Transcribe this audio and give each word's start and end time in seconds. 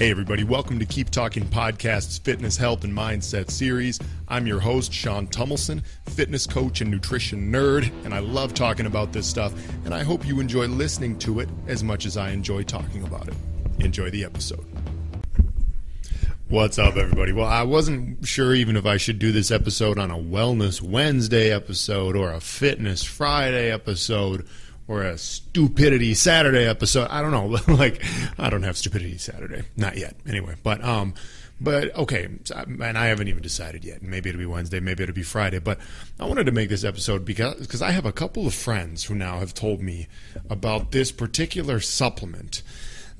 Hey, 0.00 0.10
everybody, 0.10 0.44
welcome 0.44 0.78
to 0.78 0.86
Keep 0.86 1.10
Talking 1.10 1.44
Podcast's 1.44 2.16
Fitness, 2.16 2.56
Health, 2.56 2.84
and 2.84 2.96
Mindset 2.96 3.50
series. 3.50 3.98
I'm 4.28 4.46
your 4.46 4.58
host, 4.58 4.94
Sean 4.94 5.26
Tumilson, 5.26 5.82
fitness 6.06 6.46
coach 6.46 6.80
and 6.80 6.90
nutrition 6.90 7.52
nerd, 7.52 7.92
and 8.06 8.14
I 8.14 8.20
love 8.20 8.54
talking 8.54 8.86
about 8.86 9.12
this 9.12 9.26
stuff, 9.26 9.52
and 9.84 9.92
I 9.92 10.02
hope 10.02 10.26
you 10.26 10.40
enjoy 10.40 10.68
listening 10.68 11.18
to 11.18 11.40
it 11.40 11.50
as 11.66 11.84
much 11.84 12.06
as 12.06 12.16
I 12.16 12.30
enjoy 12.30 12.62
talking 12.62 13.02
about 13.02 13.28
it. 13.28 13.34
Enjoy 13.80 14.08
the 14.08 14.24
episode. 14.24 14.64
What's 16.48 16.78
up, 16.78 16.96
everybody? 16.96 17.32
Well, 17.32 17.44
I 17.44 17.64
wasn't 17.64 18.26
sure 18.26 18.54
even 18.54 18.78
if 18.78 18.86
I 18.86 18.96
should 18.96 19.18
do 19.18 19.32
this 19.32 19.50
episode 19.50 19.98
on 19.98 20.10
a 20.10 20.16
Wellness 20.16 20.80
Wednesday 20.80 21.52
episode 21.52 22.16
or 22.16 22.32
a 22.32 22.40
Fitness 22.40 23.04
Friday 23.04 23.70
episode 23.70 24.48
or 24.90 25.04
a 25.04 25.16
stupidity 25.16 26.14
Saturday 26.14 26.66
episode. 26.66 27.06
I 27.10 27.22
don't 27.22 27.30
know. 27.30 27.46
like 27.74 28.02
I 28.36 28.50
don't 28.50 28.64
have 28.64 28.76
stupidity 28.76 29.18
Saturday, 29.18 29.62
not 29.76 29.96
yet. 29.96 30.16
Anyway, 30.26 30.56
but 30.64 30.82
um, 30.84 31.14
but 31.60 31.94
okay, 31.94 32.28
and 32.54 32.98
I 32.98 33.06
haven't 33.06 33.28
even 33.28 33.40
decided 33.40 33.84
yet. 33.84 34.02
Maybe 34.02 34.30
it'll 34.30 34.40
be 34.40 34.46
Wednesday, 34.46 34.80
maybe 34.80 35.04
it'll 35.04 35.14
be 35.14 35.22
Friday. 35.22 35.60
But 35.60 35.78
I 36.18 36.24
wanted 36.24 36.46
to 36.46 36.52
make 36.52 36.70
this 36.70 36.82
episode 36.82 37.24
because 37.24 37.54
because 37.54 37.82
I 37.82 37.92
have 37.92 38.04
a 38.04 38.12
couple 38.12 38.48
of 38.48 38.52
friends 38.52 39.04
who 39.04 39.14
now 39.14 39.38
have 39.38 39.54
told 39.54 39.80
me 39.80 40.08
about 40.50 40.90
this 40.90 41.12
particular 41.12 41.78
supplement 41.78 42.62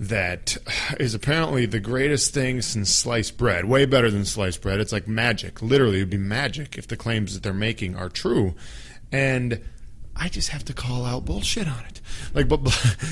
that 0.00 0.56
is 0.98 1.14
apparently 1.14 1.66
the 1.66 1.78
greatest 1.78 2.34
thing 2.34 2.62
since 2.62 2.90
sliced 2.90 3.38
bread. 3.38 3.66
Way 3.66 3.84
better 3.84 4.10
than 4.10 4.24
sliced 4.24 4.60
bread. 4.60 4.80
It's 4.80 4.92
like 4.92 5.06
magic. 5.06 5.62
Literally, 5.62 5.98
it 5.98 6.02
would 6.02 6.10
be 6.10 6.16
magic 6.16 6.76
if 6.76 6.88
the 6.88 6.96
claims 6.96 7.34
that 7.34 7.45
they're 7.45 7.52
making 7.54 7.95
are 7.95 8.09
true. 8.09 8.56
And 9.12 9.60
I 10.20 10.29
just 10.29 10.51
have 10.51 10.65
to 10.66 10.74
call 10.74 11.06
out 11.06 11.24
bullshit 11.24 11.66
on 11.66 11.83
it. 11.87 12.01
Like, 12.34 12.47
but, 12.47 12.60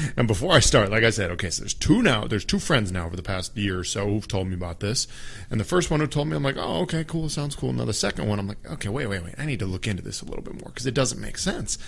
and 0.17 0.29
before 0.29 0.53
I 0.53 0.61
start, 0.61 0.91
like 0.91 1.05
I 1.05 1.11
said, 1.11 1.31
okay, 1.33 1.49
so 1.49 1.63
there's 1.63 1.73
two 1.73 2.03
now. 2.03 2.27
There's 2.27 2.45
two 2.45 2.59
friends 2.59 2.93
now 2.93 3.07
over 3.07 3.17
the 3.17 3.23
past 3.23 3.57
year 3.57 3.79
or 3.79 3.85
so 3.85 4.07
who've 4.07 4.29
told 4.29 4.47
me 4.47 4.55
about 4.55 4.81
this. 4.81 5.07
And 5.51 5.59
the 5.59 5.65
first 5.65 5.91
one 5.91 6.01
who 6.01 6.07
told 6.07 6.29
me, 6.29 6.37
I'm 6.37 6.43
like, 6.43 6.59
oh, 6.59 6.83
okay, 6.83 7.05
cool, 7.05 7.31
sounds 7.31 7.57
cool. 7.57 7.73
Now 7.73 7.87
the 7.87 7.95
second 7.95 8.29
one, 8.29 8.39
I'm 8.39 8.47
like, 8.47 8.71
okay, 8.73 8.91
wait, 8.91 9.07
wait, 9.07 9.25
wait, 9.25 9.35
I 9.39 9.47
need 9.47 9.61
to 9.61 9.67
look 9.67 9.87
into 9.87 10.03
this 10.03 10.21
a 10.21 10.27
little 10.27 10.43
bit 10.43 10.55
more 10.55 10.69
because 10.69 10.87
it 10.87 10.95
doesn't 10.95 11.21
make 11.21 11.39
sense. 11.39 11.79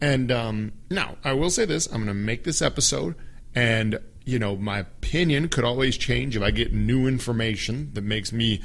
And 0.00 0.32
um, 0.32 0.72
now 0.90 1.16
I 1.22 1.32
will 1.34 1.50
say 1.50 1.64
this: 1.64 1.86
I'm 1.86 2.04
going 2.04 2.06
to 2.08 2.14
make 2.14 2.44
this 2.44 2.60
episode, 2.60 3.14
and 3.54 3.98
you 4.24 4.38
know, 4.38 4.56
my 4.56 4.80
opinion 4.80 5.48
could 5.48 5.64
always 5.64 5.96
change 5.96 6.36
if 6.36 6.42
I 6.42 6.50
get 6.50 6.72
new 6.72 7.06
information 7.06 7.90
that 7.94 8.02
makes 8.02 8.32
me 8.32 8.60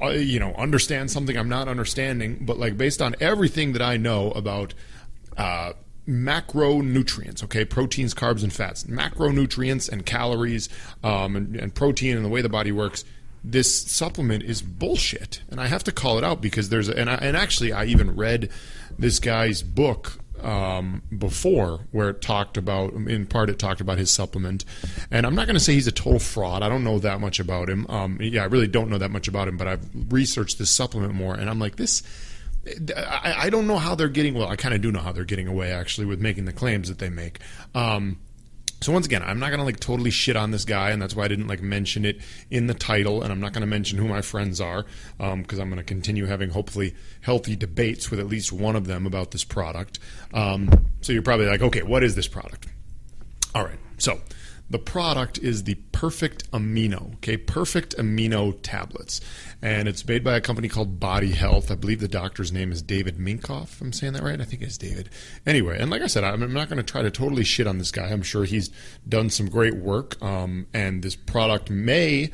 uh, 0.00 0.08
you 0.08 0.38
know 0.38 0.54
understand 0.54 1.10
something 1.10 1.36
I'm 1.36 1.48
not 1.48 1.68
understanding. 1.68 2.38
But 2.42 2.58
like 2.58 2.78
based 2.78 3.02
on 3.02 3.16
everything 3.20 3.72
that 3.72 3.82
I 3.82 3.96
know 3.96 4.30
about 4.32 4.74
uh, 5.36 5.72
macronutrients, 6.08 7.42
okay, 7.44 7.64
proteins, 7.64 8.14
carbs, 8.14 8.42
and 8.42 8.52
fats, 8.52 8.84
macronutrients 8.84 9.90
and 9.90 10.06
calories, 10.06 10.68
um, 11.02 11.36
and, 11.36 11.56
and 11.56 11.74
protein 11.74 12.16
and 12.16 12.24
the 12.24 12.28
way 12.28 12.42
the 12.42 12.48
body 12.48 12.72
works. 12.72 13.04
This 13.42 13.82
supplement 13.82 14.42
is 14.42 14.62
bullshit, 14.62 15.42
and 15.50 15.60
I 15.60 15.66
have 15.66 15.84
to 15.84 15.92
call 15.92 16.18
it 16.18 16.24
out 16.24 16.40
because 16.40 16.68
there's 16.68 16.88
and 16.88 17.08
I, 17.08 17.14
and 17.14 17.36
actually 17.36 17.72
I 17.72 17.84
even 17.84 18.16
read 18.16 18.50
this 18.98 19.20
guy's 19.20 19.62
book 19.62 20.18
um, 20.42 21.02
before 21.16 21.86
where 21.92 22.10
it 22.10 22.20
talked 22.20 22.56
about 22.56 22.92
in 22.92 23.26
part 23.26 23.50
it 23.50 23.58
talked 23.58 23.80
about 23.80 23.98
his 23.98 24.10
supplement. 24.10 24.64
And 25.10 25.24
i'm 25.26 25.34
not 25.34 25.46
going 25.46 25.54
to 25.54 25.60
say 25.60 25.74
he's 25.74 25.86
a 25.86 25.92
total 25.92 26.18
fraud. 26.18 26.62
I 26.62 26.68
don't 26.68 26.84
know 26.84 26.98
that 26.98 27.20
much 27.20 27.40
about 27.40 27.70
him. 27.70 27.86
Um, 27.88 28.18
yeah 28.20 28.42
i 28.42 28.46
really 28.46 28.66
don't 28.66 28.90
know 28.90 28.98
that 28.98 29.10
much 29.10 29.28
about 29.28 29.48
him 29.48 29.56
but 29.56 29.66
i've 29.66 30.12
researched 30.12 30.58
this 30.58 30.70
supplement 30.70 31.14
more. 31.14 31.34
And 31.34 31.48
i'm 31.48 31.58
like 31.58 31.76
this 31.76 32.02
I, 32.96 33.34
I 33.38 33.50
don't 33.50 33.66
know 33.66 33.78
how 33.78 33.94
they're 33.94 34.08
getting. 34.08 34.34
Well, 34.34 34.48
I 34.48 34.56
kind 34.56 34.74
of 34.74 34.80
do 34.80 34.90
know 34.90 35.00
how 35.00 35.12
they're 35.12 35.24
getting 35.24 35.48
away 35.48 35.72
actually 35.72 36.06
with 36.06 36.20
making 36.20 36.44
the 36.44 36.52
claims 36.52 36.88
that 36.88 36.98
they 36.98 37.10
make. 37.10 37.40
Um, 37.74 38.18
so 38.80 38.92
once 38.92 39.06
again, 39.06 39.22
I'm 39.22 39.38
not 39.38 39.50
gonna 39.50 39.64
like 39.64 39.80
totally 39.80 40.10
shit 40.10 40.36
on 40.36 40.50
this 40.50 40.64
guy, 40.64 40.90
and 40.90 41.00
that's 41.00 41.16
why 41.16 41.24
I 41.24 41.28
didn't 41.28 41.46
like 41.46 41.62
mention 41.62 42.04
it 42.04 42.20
in 42.50 42.66
the 42.66 42.74
title, 42.74 43.22
and 43.22 43.32
I'm 43.32 43.40
not 43.40 43.52
gonna 43.52 43.66
mention 43.66 43.98
who 43.98 44.06
my 44.06 44.20
friends 44.20 44.60
are 44.60 44.84
because 45.16 45.58
um, 45.58 45.60
I'm 45.60 45.68
gonna 45.70 45.82
continue 45.82 46.26
having 46.26 46.50
hopefully 46.50 46.94
healthy 47.22 47.56
debates 47.56 48.10
with 48.10 48.20
at 48.20 48.26
least 48.26 48.52
one 48.52 48.76
of 48.76 48.86
them 48.86 49.06
about 49.06 49.30
this 49.30 49.44
product. 49.44 49.98
Um, 50.34 50.88
so 51.00 51.12
you're 51.12 51.22
probably 51.22 51.46
like, 51.46 51.62
okay, 51.62 51.82
what 51.82 52.02
is 52.02 52.14
this 52.14 52.28
product? 52.28 52.66
All 53.54 53.64
right, 53.64 53.78
so 53.96 54.20
the 54.68 54.78
product 54.78 55.38
is 55.38 55.64
the 55.64 55.76
Perfect 55.92 56.50
Amino, 56.50 57.14
okay? 57.14 57.36
Perfect 57.36 57.96
Amino 57.96 58.58
tablets. 58.62 59.20
And 59.62 59.88
it's 59.88 60.06
made 60.06 60.24
by 60.24 60.34
a 60.34 60.40
company 60.40 60.68
called 60.68 60.98
Body 60.98 61.30
Health. 61.30 61.70
I 61.70 61.76
believe 61.76 62.00
the 62.00 62.08
doctor's 62.08 62.52
name 62.52 62.72
is 62.72 62.82
David 62.82 63.16
Minkoff. 63.16 63.80
I'm 63.80 63.92
saying 63.92 64.14
that 64.14 64.22
right? 64.22 64.40
I 64.40 64.44
think 64.44 64.62
it's 64.62 64.76
David. 64.76 65.08
Anyway, 65.46 65.78
and 65.78 65.90
like 65.90 66.02
I 66.02 66.08
said, 66.08 66.24
I'm 66.24 66.52
not 66.52 66.68
going 66.68 66.78
to 66.78 66.82
try 66.82 67.02
to 67.02 67.10
totally 67.10 67.44
shit 67.44 67.66
on 67.66 67.78
this 67.78 67.90
guy. 67.90 68.08
I'm 68.08 68.22
sure 68.22 68.44
he's 68.44 68.70
done 69.08 69.30
some 69.30 69.48
great 69.48 69.76
work. 69.76 70.20
Um, 70.22 70.66
and 70.74 71.02
this 71.02 71.16
product 71.16 71.70
may 71.70 72.30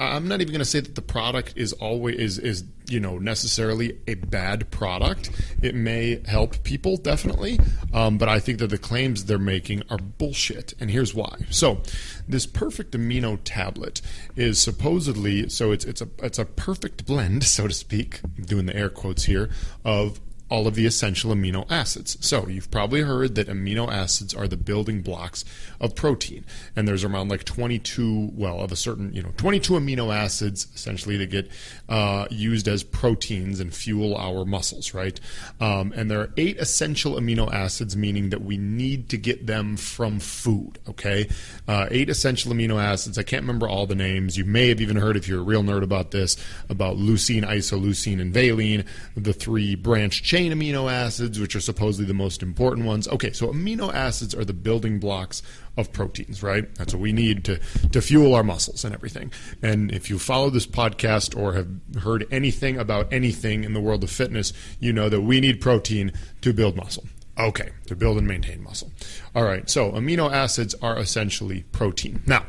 I'm 0.00 0.28
not 0.28 0.40
even 0.40 0.52
going 0.52 0.60
to 0.60 0.64
say 0.64 0.80
that 0.80 0.94
the 0.94 1.02
product 1.02 1.54
is 1.56 1.72
always 1.74 2.18
is 2.18 2.38
is 2.38 2.64
you 2.88 3.00
know 3.00 3.18
necessarily 3.18 3.98
a 4.06 4.14
bad 4.14 4.70
product. 4.70 5.30
It 5.62 5.74
may 5.74 6.22
help 6.26 6.62
people 6.62 6.96
definitely, 6.96 7.60
um, 7.92 8.16
but 8.16 8.28
I 8.28 8.40
think 8.40 8.58
that 8.60 8.68
the 8.68 8.78
claims 8.78 9.26
they're 9.26 9.38
making 9.38 9.82
are 9.90 9.98
bullshit, 9.98 10.72
and 10.80 10.90
here's 10.90 11.14
why. 11.14 11.36
So, 11.50 11.82
this 12.26 12.46
perfect 12.46 12.92
amino 12.92 13.38
tablet 13.44 14.00
is 14.36 14.60
supposedly 14.60 15.48
so 15.50 15.70
it's 15.70 15.84
it's 15.84 16.00
a 16.00 16.08
it's 16.22 16.38
a 16.38 16.46
perfect 16.46 17.04
blend, 17.04 17.44
so 17.56 17.68
to 17.68 17.74
speak, 17.74 18.20
doing 18.40 18.66
the 18.66 18.74
air 18.74 18.88
quotes 18.88 19.24
here, 19.24 19.50
of 19.84 20.20
all 20.50 20.66
of 20.66 20.74
the 20.74 20.86
essential 20.86 21.32
amino 21.32 21.64
acids. 21.70 22.16
So, 22.20 22.48
you've 22.48 22.70
probably 22.70 23.02
heard 23.02 23.34
that 23.36 23.48
amino 23.48 23.90
acids 23.90 24.34
are 24.34 24.48
the 24.48 24.56
building 24.56 25.00
blocks 25.00 25.44
of 25.80 25.94
protein. 25.94 26.44
And 26.74 26.88
there's 26.88 27.04
around 27.04 27.30
like 27.30 27.44
22, 27.44 28.32
well, 28.34 28.60
of 28.60 28.72
a 28.72 28.76
certain, 28.76 29.12
you 29.14 29.22
know, 29.22 29.32
22 29.36 29.74
amino 29.74 30.14
acids 30.14 30.66
essentially 30.74 31.16
that 31.18 31.30
get 31.30 31.50
uh, 31.88 32.26
used 32.30 32.68
as 32.68 32.82
proteins 32.82 33.60
and 33.60 33.72
fuel 33.72 34.16
our 34.16 34.44
muscles, 34.44 34.92
right? 34.92 35.18
Um, 35.60 35.92
and 35.94 36.10
there 36.10 36.20
are 36.20 36.32
eight 36.36 36.58
essential 36.58 37.14
amino 37.14 37.52
acids, 37.52 37.96
meaning 37.96 38.30
that 38.30 38.42
we 38.42 38.56
need 38.56 39.08
to 39.10 39.16
get 39.16 39.46
them 39.46 39.76
from 39.76 40.18
food, 40.18 40.78
okay? 40.88 41.28
Uh, 41.68 41.86
eight 41.90 42.10
essential 42.10 42.52
amino 42.52 42.82
acids. 42.82 43.18
I 43.18 43.22
can't 43.22 43.42
remember 43.42 43.68
all 43.68 43.86
the 43.86 43.94
names. 43.94 44.36
You 44.36 44.44
may 44.44 44.68
have 44.68 44.80
even 44.80 44.96
heard, 44.96 45.16
if 45.16 45.28
you're 45.28 45.40
a 45.40 45.44
real 45.44 45.62
nerd 45.62 45.82
about 45.82 46.10
this, 46.10 46.36
about 46.68 46.96
leucine, 46.96 47.44
isoleucine, 47.44 48.20
and 48.20 48.34
valine, 48.34 48.84
the 49.16 49.32
three 49.32 49.74
branch 49.76 50.22
chains 50.22 50.39
chain 50.40 50.52
amino 50.52 50.90
acids, 50.90 51.38
which 51.38 51.54
are 51.54 51.60
supposedly 51.60 52.06
the 52.06 52.14
most 52.14 52.42
important 52.42 52.86
ones. 52.86 53.06
Okay, 53.08 53.30
so 53.30 53.48
amino 53.48 53.92
acids 53.92 54.34
are 54.34 54.44
the 54.44 54.54
building 54.54 54.98
blocks 54.98 55.42
of 55.76 55.92
proteins, 55.92 56.42
right? 56.42 56.74
That's 56.76 56.94
what 56.94 57.02
we 57.02 57.12
need 57.12 57.44
to, 57.44 57.60
to 57.92 58.00
fuel 58.00 58.34
our 58.34 58.42
muscles 58.42 58.82
and 58.82 58.94
everything. 58.94 59.32
And 59.60 59.92
if 59.92 60.08
you 60.08 60.18
follow 60.18 60.48
this 60.48 60.66
podcast 60.66 61.38
or 61.38 61.52
have 61.52 61.68
heard 62.02 62.26
anything 62.30 62.78
about 62.78 63.12
anything 63.12 63.64
in 63.64 63.74
the 63.74 63.80
world 63.80 64.02
of 64.02 64.10
fitness, 64.10 64.54
you 64.78 64.94
know 64.94 65.10
that 65.10 65.20
we 65.20 65.40
need 65.40 65.60
protein 65.60 66.10
to 66.40 66.54
build 66.54 66.74
muscle. 66.74 67.04
Okay, 67.38 67.70
to 67.86 67.94
build 67.94 68.16
and 68.16 68.26
maintain 68.26 68.62
muscle. 68.62 68.90
All 69.34 69.44
right, 69.44 69.68
so 69.68 69.92
amino 69.92 70.32
acids 70.32 70.74
are 70.80 70.98
essentially 70.98 71.64
protein. 71.72 72.22
Now, 72.26 72.46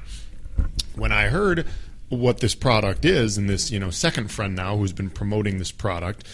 when 0.95 1.11
I 1.11 1.27
heard 1.27 1.67
what 2.07 2.39
this 2.39 2.55
product 2.55 3.05
is, 3.05 3.37
and 3.37 3.49
this 3.49 3.71
you 3.71 3.79
know 3.79 3.89
second 3.89 4.31
friend 4.31 4.55
now 4.55 4.77
who's 4.77 4.93
been 4.93 5.09
promoting 5.09 5.57
this 5.57 5.71
product, 5.71 6.25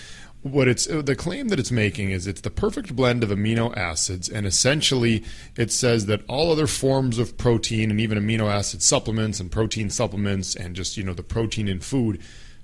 what 0.43 0.67
it's 0.67 0.85
the 0.85 1.15
claim 1.15 1.47
that 1.47 1.59
it's 1.59 1.71
making 1.71 2.11
is 2.11 2.27
it's 2.27 2.41
the 2.41 2.49
perfect 2.49 2.95
blend 2.95 3.23
of 3.23 3.29
amino 3.29 3.75
acids 3.75 4.29
and 4.29 4.45
essentially 4.45 5.23
it 5.55 5.71
says 5.71 6.05
that 6.05 6.21
all 6.27 6.51
other 6.51 6.67
forms 6.67 7.17
of 7.17 7.37
protein 7.37 7.89
and 7.89 7.99
even 7.99 8.17
amino 8.17 8.49
acid 8.49 8.81
supplements 8.81 9.39
and 9.39 9.51
protein 9.51 9.89
supplements 9.89 10.55
and 10.55 10.75
just 10.75 10.95
you 10.95 11.03
know 11.03 11.13
the 11.13 11.23
protein 11.23 11.67
in 11.67 11.79
food 11.79 12.21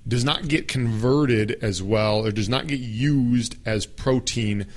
does 0.08 0.24
not 0.24 0.48
get 0.48 0.68
converted 0.68 1.58
as 1.62 1.82
well 1.82 2.26
or 2.26 2.32
does 2.32 2.50
not 2.50 2.68
get 2.68 2.80
used 2.80 3.56
as 3.66 3.86
protein 3.86 4.68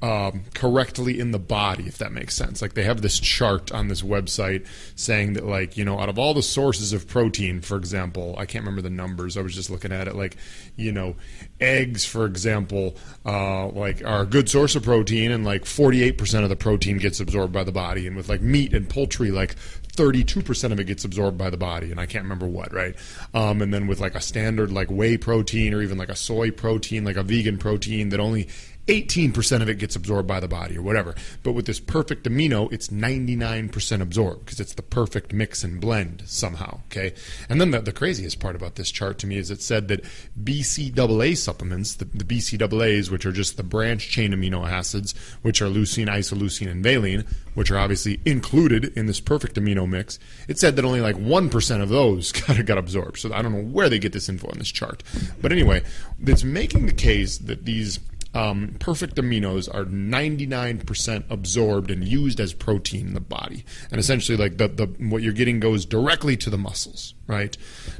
um, 0.00 0.44
correctly 0.54 1.18
in 1.18 1.32
the 1.32 1.38
body, 1.38 1.84
if 1.86 1.98
that 1.98 2.12
makes 2.12 2.34
sense. 2.34 2.62
Like 2.62 2.74
they 2.74 2.84
have 2.84 3.02
this 3.02 3.18
chart 3.18 3.72
on 3.72 3.88
this 3.88 4.02
website 4.02 4.66
saying 4.94 5.32
that, 5.32 5.44
like, 5.44 5.76
you 5.76 5.84
know, 5.84 5.98
out 5.98 6.08
of 6.08 6.18
all 6.18 6.34
the 6.34 6.42
sources 6.42 6.92
of 6.92 7.08
protein, 7.08 7.60
for 7.60 7.76
example, 7.76 8.34
I 8.38 8.46
can't 8.46 8.62
remember 8.62 8.82
the 8.82 8.90
numbers. 8.90 9.36
I 9.36 9.42
was 9.42 9.54
just 9.54 9.70
looking 9.70 9.92
at 9.92 10.06
it. 10.06 10.14
Like, 10.14 10.36
you 10.76 10.92
know, 10.92 11.16
eggs, 11.60 12.04
for 12.04 12.26
example, 12.26 12.96
uh, 13.26 13.68
like 13.68 14.04
are 14.04 14.22
a 14.22 14.26
good 14.26 14.48
source 14.48 14.76
of 14.76 14.84
protein, 14.84 15.32
and 15.32 15.44
like 15.44 15.64
48% 15.64 16.44
of 16.44 16.48
the 16.48 16.56
protein 16.56 16.98
gets 16.98 17.18
absorbed 17.18 17.52
by 17.52 17.64
the 17.64 17.72
body. 17.72 18.06
And 18.06 18.16
with 18.16 18.28
like 18.28 18.40
meat 18.40 18.72
and 18.72 18.88
poultry, 18.88 19.32
like 19.32 19.56
32% 19.98 20.70
of 20.70 20.78
it 20.78 20.84
gets 20.84 21.04
absorbed 21.04 21.36
by 21.36 21.50
the 21.50 21.56
body 21.56 21.90
and 21.90 21.98
i 21.98 22.06
can't 22.06 22.22
remember 22.22 22.46
what 22.46 22.72
right 22.72 22.94
um, 23.34 23.60
and 23.60 23.74
then 23.74 23.88
with 23.88 23.98
like 23.98 24.14
a 24.14 24.20
standard 24.20 24.70
like 24.70 24.86
whey 24.88 25.18
protein 25.18 25.74
or 25.74 25.82
even 25.82 25.98
like 25.98 26.08
a 26.08 26.14
soy 26.14 26.52
protein 26.52 27.04
like 27.04 27.16
a 27.16 27.22
vegan 27.24 27.58
protein 27.58 28.10
that 28.10 28.20
only 28.20 28.46
18% 28.88 29.62
of 29.62 29.68
it 29.68 29.78
gets 29.78 29.94
absorbed 29.94 30.26
by 30.26 30.40
the 30.40 30.48
body 30.48 30.76
or 30.76 30.82
whatever. 30.82 31.14
But 31.42 31.52
with 31.52 31.66
this 31.66 31.78
perfect 31.78 32.24
amino, 32.24 32.72
it's 32.72 32.88
99% 32.88 34.00
absorbed 34.00 34.46
because 34.46 34.60
it's 34.60 34.74
the 34.74 34.82
perfect 34.82 35.32
mix 35.32 35.62
and 35.62 35.80
blend 35.80 36.22
somehow. 36.26 36.80
Okay. 36.86 37.14
And 37.48 37.60
then 37.60 37.70
the, 37.70 37.80
the 37.80 37.92
craziest 37.92 38.40
part 38.40 38.56
about 38.56 38.76
this 38.76 38.90
chart 38.90 39.18
to 39.18 39.26
me 39.26 39.36
is 39.36 39.50
it 39.50 39.60
said 39.60 39.88
that 39.88 40.04
BCAA 40.42 41.36
supplements, 41.36 41.94
the, 41.94 42.06
the 42.06 42.24
BCAAs, 42.24 43.10
which 43.10 43.26
are 43.26 43.32
just 43.32 43.58
the 43.58 43.62
branch 43.62 44.08
chain 44.08 44.32
amino 44.32 44.66
acids, 44.66 45.14
which 45.42 45.60
are 45.60 45.66
leucine, 45.66 46.08
isoleucine, 46.08 46.70
and 46.70 46.82
valine, 46.82 47.24
which 47.54 47.70
are 47.70 47.78
obviously 47.78 48.20
included 48.24 48.96
in 48.96 49.04
this 49.04 49.20
perfect 49.20 49.56
amino 49.56 49.86
mix, 49.86 50.18
it 50.48 50.58
said 50.58 50.76
that 50.76 50.84
only 50.86 51.02
like 51.02 51.16
1% 51.16 51.82
of 51.82 51.90
those 51.90 52.32
got, 52.46 52.64
got 52.64 52.78
absorbed. 52.78 53.18
So 53.18 53.34
I 53.34 53.42
don't 53.42 53.52
know 53.52 53.70
where 53.70 53.90
they 53.90 53.98
get 53.98 54.14
this 54.14 54.30
info 54.30 54.48
on 54.48 54.58
this 54.58 54.70
chart. 54.70 55.02
But 55.42 55.52
anyway, 55.52 55.82
it's 56.24 56.42
making 56.42 56.86
the 56.86 56.94
case 56.94 57.36
that 57.38 57.66
these 57.66 58.00
um, 58.38 58.76
perfect 58.78 59.16
aminos 59.16 59.68
are 59.74 59.84
99% 59.84 61.24
absorbed 61.28 61.90
and 61.90 62.06
used 62.06 62.38
as 62.38 62.54
protein 62.54 63.08
in 63.08 63.14
the 63.14 63.20
body. 63.20 63.64
And 63.90 63.98
essentially, 63.98 64.38
like 64.38 64.58
the, 64.58 64.68
the 64.68 64.86
what 65.08 65.22
you're 65.22 65.32
getting 65.32 65.58
goes 65.58 65.84
directly 65.84 66.36
to 66.38 66.50
the 66.50 66.58
muscles, 66.58 67.14
right? 67.26 67.56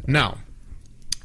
Now, 0.07 0.39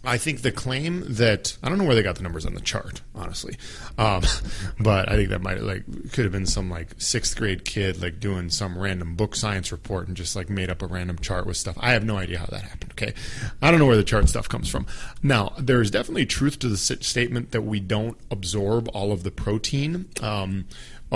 I 0.06 0.18
think 0.18 0.42
the 0.42 0.52
claim 0.52 1.06
that 1.08 1.58
I 1.64 1.70
don't 1.70 1.78
know 1.78 1.86
where 1.86 1.96
they 1.96 2.04
got 2.04 2.18
the 2.18 2.24
numbers 2.24 2.46
on 2.46 2.56
the 2.56 2.62
chart, 2.62 3.02
honestly, 3.16 3.56
um, 3.98 4.24
but 4.80 5.10
I 5.10 5.16
think 5.16 5.30
that 5.30 5.42
might 5.42 5.62
like 5.62 5.86
could 6.12 6.26
have 6.26 6.32
been 6.32 6.46
some 6.46 6.70
like 6.70 6.90
sixth 6.98 7.38
grade 7.38 7.64
kid 7.64 8.02
like 8.02 8.20
doing 8.20 8.50
some 8.50 8.78
random 8.78 9.16
book 9.16 9.36
science 9.36 9.72
report 9.72 10.08
and 10.08 10.18
just 10.18 10.36
like 10.36 10.50
made 10.50 10.70
up 10.70 10.82
a 10.82 10.88
random 10.88 11.20
chart 11.20 11.46
with 11.46 11.56
stuff. 11.56 11.78
I 11.80 11.92
have 11.92 12.04
no 12.04 12.18
idea 12.18 12.40
how 12.40 12.48
that 12.48 12.64
happened. 12.64 12.92
Okay, 12.92 13.14
I 13.62 13.72
don't 13.72 13.80
know 13.80 13.86
where 13.86 13.96
the 13.96 14.04
chart 14.04 14.28
stuff 14.28 14.50
comes 14.50 14.70
from. 14.70 14.86
Now 15.22 15.54
there 15.58 15.82
is 15.82 15.90
definitely 15.90 16.26
truth 16.26 16.60
to 16.60 16.68
the 16.68 16.78
statement 16.78 17.52
that 17.52 17.62
we 17.62 17.80
don't 17.80 18.18
absorb 18.30 18.90
all 18.94 19.12
of 19.14 19.24
the 19.24 19.32
protein. 19.32 20.10
Um, 20.22 20.66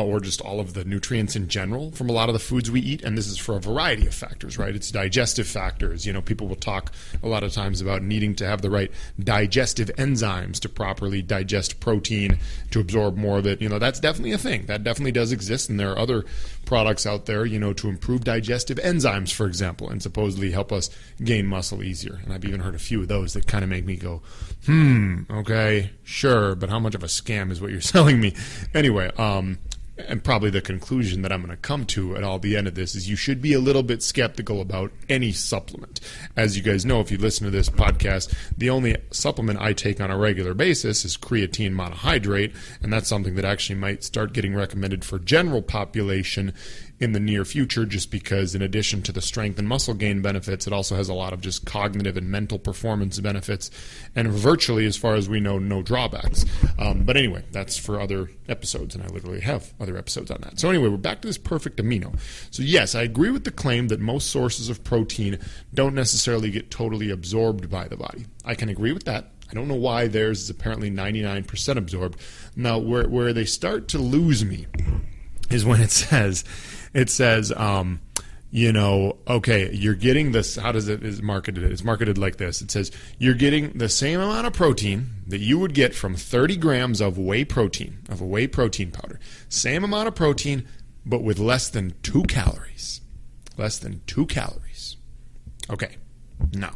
or 0.04 0.20
just 0.20 0.42
all 0.42 0.60
of 0.60 0.74
the 0.74 0.86
nutrients 0.86 1.36
in 1.36 1.48
general 1.48 1.92
from 1.92 2.10
a 2.10 2.14
lot 2.14 2.30
of 2.30 2.34
the 2.34 2.40
foods 2.40 2.70
we 2.70 2.82
eat. 2.82 3.04
And 3.04 3.18
this 3.18 3.28
is 3.28 3.38
for 3.38 3.56
a 3.56 3.60
variety 3.60 4.06
of 4.08 4.14
factors, 4.14 4.58
right? 4.58 4.76
It's 4.76 4.92
digestive 4.92 5.48
factors. 5.48 6.06
You 6.06 6.14
know, 6.14 6.22
people 6.22 6.48
will 6.48 6.56
talk 6.56 6.92
a 7.24 7.28
lot 7.28 7.44
of 7.44 7.54
times 7.54 7.82
about 7.82 8.02
needing 8.04 8.36
to 8.36 8.46
have 8.46 8.62
the 8.62 8.70
right 8.70 8.92
digestive 9.20 9.90
enzymes 9.98 10.60
to 10.60 10.70
properly 10.70 11.22
digest 11.22 11.80
protein 11.80 12.38
to 12.72 12.80
absorb 12.80 13.18
more 13.18 13.38
of 13.38 13.48
it. 13.48 13.62
You 13.62 13.70
know, 13.70 13.80
that's 13.80 14.00
definitely 14.00 14.34
a 14.34 14.38
thing. 14.38 14.66
That 14.68 14.84
definitely 14.84 15.12
does 15.14 15.32
exist. 15.32 15.70
And 15.70 15.80
there 15.80 15.92
are 15.92 16.00
other 16.00 16.26
products 16.66 17.06
out 17.06 17.26
there, 17.26 17.46
you 17.46 17.58
know, 17.58 17.74
to 17.74 17.90
improve 17.90 18.24
digestive 18.24 18.78
enzymes, 18.78 19.34
for 19.34 19.48
example, 19.48 19.90
and 19.90 20.04
supposedly 20.04 20.52
help 20.52 20.72
us 20.72 20.90
gain 21.24 21.48
muscle 21.48 21.82
easier. 21.82 22.20
And 22.24 22.34
I've 22.34 22.46
even 22.46 22.60
heard 22.60 22.76
a 22.76 22.80
few 22.80 23.02
of 23.02 23.08
those 23.08 23.34
that 23.34 23.48
kind 23.48 23.64
of 23.64 23.70
make 23.70 23.86
me 23.86 23.96
go, 23.96 24.22
hmm, 24.66 25.24
okay, 25.32 25.92
sure, 26.04 26.56
but 26.56 26.70
how 26.70 26.80
much 26.80 26.94
of 26.94 27.04
a 27.04 27.08
scam 27.08 27.52
is 27.52 27.62
what 27.62 27.72
you're 27.72 27.82
selling 27.96 28.20
me? 28.20 28.36
Anyway, 28.74 29.10
um, 29.18 29.58
and 29.98 30.24
probably 30.24 30.50
the 30.50 30.62
conclusion 30.62 31.22
that 31.22 31.32
I'm 31.32 31.42
going 31.42 31.52
to 31.52 31.58
come 31.58 31.86
to 31.88 32.16
at 32.16 32.24
all 32.24 32.40
the 32.40 32.56
end 32.56 32.68
of 32.68 32.76
this 32.76 32.96
is 32.96 33.10
you 33.10 33.16
should 33.16 33.42
be 33.42 33.54
a 33.54 33.60
little 33.60 33.84
bit 33.84 34.04
skeptical 34.04 34.62
about 34.62 34.92
any 35.10 35.32
supplement. 35.32 36.00
As 36.36 36.56
you 36.56 36.64
guys 36.64 36.86
know, 36.86 37.00
if 37.00 37.12
you 37.12 37.18
listen 37.18 37.46
to 37.46 37.52
this 37.52 37.70
podcast, 37.70 38.34
the 38.58 38.70
only 38.70 38.98
supplement 39.12 39.60
I 39.60 39.74
take 39.74 40.00
on 40.00 40.12
a 40.12 40.18
regular 40.18 40.54
basis 40.54 41.06
is 41.06 41.18
creatine 41.18 41.74
monohydrate, 41.74 42.56
and 42.82 42.92
that's 42.94 43.10
something 43.10 43.36
that 43.36 43.46
actually 43.46 43.80
might 43.80 44.04
start 44.04 44.34
getting 44.34 44.56
recommended 44.56 45.04
for 45.04 45.20
general 45.20 45.62
population 45.62 46.54
in 47.00 47.12
the 47.12 47.20
near 47.20 47.46
future 47.46 47.86
just 47.86 48.10
because 48.10 48.56
in 48.56 48.62
addition 48.62 49.02
to 49.04 49.12
the 49.12 49.22
strength 49.22 49.60
and 49.60 49.68
muscle 49.68 49.94
gain 49.94 50.22
benefits 50.22 50.66
it 50.66 50.74
also 50.74 50.96
has 50.96 51.10
a 51.10 51.14
lot 51.14 51.34
of 51.34 51.42
just 51.42 51.66
cognitive 51.66 52.18
and 52.18 52.30
mental 52.30 52.58
performance 52.58 53.20
benefits 53.20 53.70
and 54.16 54.30
virtually 54.30 54.86
as 54.86 54.98
far 54.98 55.16
as 55.16 55.30
we 55.30 55.40
know 55.40 55.60
no 55.60 55.82
drawbacks. 55.82 56.46
Um, 56.80 57.04
but 57.04 57.16
anyway 57.18 57.44
that's 57.52 57.78
for 57.78 58.00
other 58.00 58.30
episodes 58.50 58.96
and 58.96 59.04
i 59.04 59.08
literally 59.08 59.42
have 59.42 59.74
other 59.80 59.98
episodes 59.98 60.32
on 60.32 60.42
that. 60.42 60.60
So 60.60 60.70
anyway 60.70 60.90
we're 60.90 60.98
back 60.98 61.22
to 61.22 61.28
this 61.28 61.38
perfect 61.38 61.78
amino. 61.78 62.18
So 62.52 62.64
yes 62.64 62.96
i 62.96 63.04
agree 63.04 63.30
with 63.30 63.44
the 63.44 63.52
claim 63.52 63.90
that 63.90 64.00
most 64.00 64.32
sources 64.32 64.70
of 64.70 64.84
protein 64.84 65.40
don't 65.74 65.94
necessarily 65.94 66.50
get 66.50 66.72
totally 66.72 67.12
absorbed 67.12 67.70
by 67.70 67.88
the 67.88 67.98
body. 67.98 68.26
I 68.44 68.56
can 68.56 68.70
agree 68.70 68.92
with 68.92 69.04
that. 69.06 69.32
I 69.50 69.54
don't 69.54 69.68
know 69.68 69.76
why 69.76 70.08
theirs 70.08 70.42
is 70.42 70.50
apparently 70.50 70.92
99% 70.92 71.78
absorbed. 71.78 72.20
Now, 72.56 72.80
where, 72.80 73.08
where 73.08 73.32
they 73.32 73.46
start 73.46 73.88
to 73.90 73.98
lose 73.98 74.44
me 74.44 74.68
is 75.50 75.66
when 75.66 75.82
it 75.82 75.92
says 75.92 76.44
it 76.94 77.10
says, 77.10 77.52
um, 77.56 78.02
you 78.50 78.72
know, 78.72 79.18
okay, 79.28 79.72
you're 79.74 79.94
getting 79.94 80.32
this. 80.32 80.56
How 80.56 80.72
does 80.72 80.88
it 80.88 81.04
is 81.04 81.22
marketed? 81.22 81.64
It's 81.64 81.84
marketed 81.84 82.18
like 82.18 82.38
this. 82.38 82.62
It 82.62 82.72
says 82.72 82.92
you're 83.20 83.34
getting 83.34 83.78
the 83.78 83.90
same 83.90 84.20
amount 84.20 84.48
of 84.48 84.54
protein 84.54 85.10
that 85.28 85.40
you 85.40 85.60
would 85.60 85.74
get 85.74 85.94
from 85.94 86.16
30 86.16 86.58
grams 86.58 87.02
of 87.02 87.18
whey 87.18 87.44
protein 87.44 88.00
of 88.10 88.22
a 88.22 88.26
whey 88.26 88.48
protein 88.48 88.92
powder. 88.92 89.20
Same 89.50 89.84
amount 89.84 90.08
of 90.08 90.16
protein, 90.16 90.68
but 91.06 91.24
with 91.24 91.40
less 91.40 91.70
than 91.70 91.94
two 92.04 92.24
calories. 92.24 93.02
Less 93.58 93.80
than 93.80 94.02
two 94.08 94.26
calories. 94.26 94.96
Okay, 95.70 95.98
now 96.54 96.74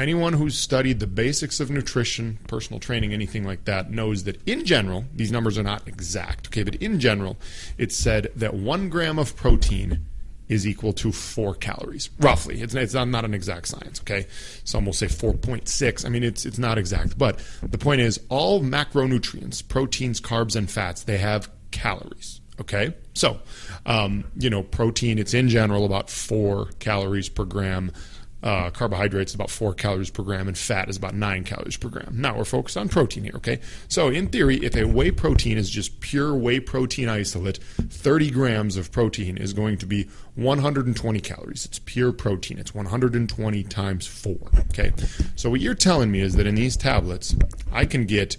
anyone 0.00 0.32
who's 0.32 0.58
studied 0.58 1.00
the 1.00 1.06
basics 1.06 1.60
of 1.60 1.70
nutrition, 1.70 2.38
personal 2.48 2.80
training, 2.80 3.12
anything 3.12 3.44
like 3.44 3.64
that, 3.66 3.90
knows 3.90 4.24
that 4.24 4.40
in 4.46 4.64
general, 4.64 5.04
these 5.14 5.30
numbers 5.30 5.58
are 5.58 5.62
not 5.62 5.86
exact, 5.86 6.48
okay, 6.48 6.62
but 6.62 6.74
in 6.76 6.98
general, 6.98 7.36
it's 7.78 7.96
said 7.96 8.32
that 8.36 8.54
one 8.54 8.88
gram 8.88 9.18
of 9.18 9.36
protein 9.36 10.06
is 10.50 10.66
equal 10.66 10.92
to 10.92 11.12
four 11.12 11.54
calories, 11.54 12.10
roughly. 12.18 12.60
It's, 12.60 12.74
it's 12.74 12.92
not, 12.92 13.24
an 13.24 13.34
exact 13.34 13.68
science, 13.68 14.00
okay? 14.00 14.26
Some 14.64 14.84
will 14.84 14.92
say 14.92 15.06
4.6. 15.06 16.04
I 16.04 16.08
mean, 16.08 16.24
it's, 16.24 16.44
it's 16.44 16.58
not 16.58 16.76
exact. 16.76 17.16
But 17.16 17.38
the 17.62 17.78
point 17.78 18.00
is, 18.00 18.18
all 18.28 18.60
macronutrients, 18.60 19.66
proteins, 19.66 20.20
carbs, 20.20 20.56
and 20.56 20.68
fats, 20.68 21.04
they 21.04 21.18
have 21.18 21.48
calories, 21.70 22.40
okay? 22.60 22.94
So, 23.14 23.38
um, 23.86 24.24
you 24.36 24.50
know, 24.50 24.64
protein, 24.64 25.20
it's 25.20 25.34
in 25.34 25.48
general 25.48 25.84
about 25.84 26.10
four 26.10 26.70
calories 26.80 27.28
per 27.28 27.44
gram 27.44 27.92
uh, 28.42 28.70
carbohydrates 28.70 29.32
is 29.32 29.34
about 29.34 29.50
four 29.50 29.74
calories 29.74 30.10
per 30.10 30.22
gram, 30.22 30.48
and 30.48 30.56
fat 30.56 30.88
is 30.88 30.96
about 30.96 31.14
nine 31.14 31.44
calories 31.44 31.76
per 31.76 31.88
gram. 31.88 32.14
Now 32.14 32.36
we're 32.36 32.44
focused 32.44 32.76
on 32.76 32.88
protein 32.88 33.24
here, 33.24 33.34
okay? 33.36 33.60
So 33.88 34.08
in 34.08 34.28
theory, 34.28 34.56
if 34.58 34.74
a 34.76 34.84
whey 34.84 35.10
protein 35.10 35.58
is 35.58 35.68
just 35.68 36.00
pure 36.00 36.34
whey 36.34 36.60
protein 36.60 37.08
isolate, 37.08 37.58
30 37.58 38.30
grams 38.30 38.76
of 38.76 38.90
protein 38.90 39.36
is 39.36 39.52
going 39.52 39.78
to 39.78 39.86
be 39.86 40.08
120 40.36 41.20
calories. 41.20 41.66
It's 41.66 41.78
pure 41.78 42.12
protein. 42.12 42.58
It's 42.58 42.74
120 42.74 43.62
times 43.64 44.06
four, 44.06 44.38
okay? 44.70 44.92
So 45.36 45.50
what 45.50 45.60
you're 45.60 45.74
telling 45.74 46.10
me 46.10 46.20
is 46.20 46.36
that 46.36 46.46
in 46.46 46.54
these 46.54 46.76
tablets, 46.76 47.36
I 47.72 47.84
can 47.84 48.06
get 48.06 48.36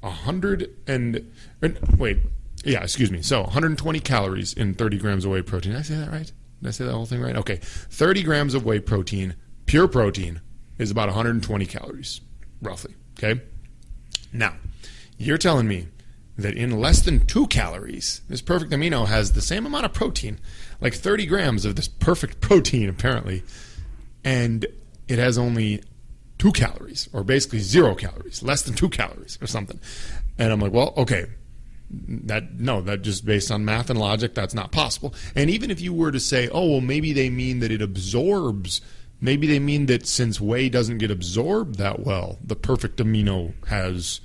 100 0.00 0.74
and 0.86 1.30
wait, 1.98 2.18
yeah, 2.64 2.82
excuse 2.82 3.10
me. 3.10 3.22
So 3.22 3.42
120 3.42 4.00
calories 4.00 4.54
in 4.54 4.74
30 4.74 4.98
grams 4.98 5.24
of 5.24 5.32
whey 5.32 5.42
protein. 5.42 5.72
Did 5.72 5.78
I 5.78 5.82
say 5.82 5.96
that 5.96 6.10
right? 6.10 6.32
Did 6.60 6.68
I 6.68 6.70
say 6.72 6.84
the 6.84 6.92
whole 6.92 7.06
thing 7.06 7.20
right? 7.20 7.36
Okay. 7.36 7.56
30 7.62 8.22
grams 8.22 8.54
of 8.54 8.64
whey 8.64 8.80
protein, 8.80 9.34
pure 9.66 9.88
protein, 9.88 10.40
is 10.78 10.90
about 10.90 11.08
120 11.08 11.66
calories, 11.66 12.20
roughly. 12.62 12.94
Okay. 13.18 13.40
Now, 14.32 14.54
you're 15.18 15.38
telling 15.38 15.68
me 15.68 15.88
that 16.36 16.54
in 16.54 16.80
less 16.80 17.02
than 17.02 17.26
two 17.26 17.46
calories, 17.48 18.22
this 18.28 18.40
perfect 18.40 18.72
amino 18.72 19.06
has 19.06 19.32
the 19.32 19.42
same 19.42 19.66
amount 19.66 19.84
of 19.84 19.92
protein, 19.92 20.38
like 20.80 20.94
30 20.94 21.26
grams 21.26 21.64
of 21.64 21.76
this 21.76 21.88
perfect 21.88 22.40
protein, 22.40 22.88
apparently, 22.88 23.42
and 24.24 24.66
it 25.08 25.18
has 25.18 25.36
only 25.36 25.82
two 26.38 26.52
calories, 26.52 27.08
or 27.12 27.22
basically 27.22 27.58
zero 27.58 27.94
calories, 27.94 28.42
less 28.42 28.62
than 28.62 28.74
two 28.74 28.88
calories, 28.88 29.38
or 29.42 29.46
something. 29.46 29.78
And 30.38 30.52
I'm 30.52 30.60
like, 30.60 30.72
well, 30.72 30.94
okay, 30.96 31.26
that 31.90 32.60
no 32.60 32.80
that 32.80 33.02
just 33.02 33.24
based 33.24 33.50
on 33.50 33.64
math 33.64 33.90
and 33.90 33.98
logic 33.98 34.34
that's 34.34 34.54
not 34.54 34.72
possible. 34.72 35.14
And 35.34 35.50
even 35.50 35.70
if 35.70 35.80
you 35.80 35.92
were 35.92 36.12
to 36.12 36.20
say 36.20 36.48
oh 36.48 36.70
well 36.70 36.80
maybe 36.80 37.12
they 37.12 37.30
mean 37.30 37.60
that 37.60 37.72
it 37.72 37.82
absorbs 37.82 38.80
maybe 39.20 39.46
they 39.46 39.58
mean 39.58 39.86
that 39.86 40.06
since 40.06 40.40
whey 40.40 40.68
doesn't 40.68 40.98
get 40.98 41.10
absorbed 41.10 41.76
that 41.76 42.00
well 42.00 42.38
the 42.44 42.56
perfect 42.56 42.98
amino 42.98 43.52
has 43.66 44.20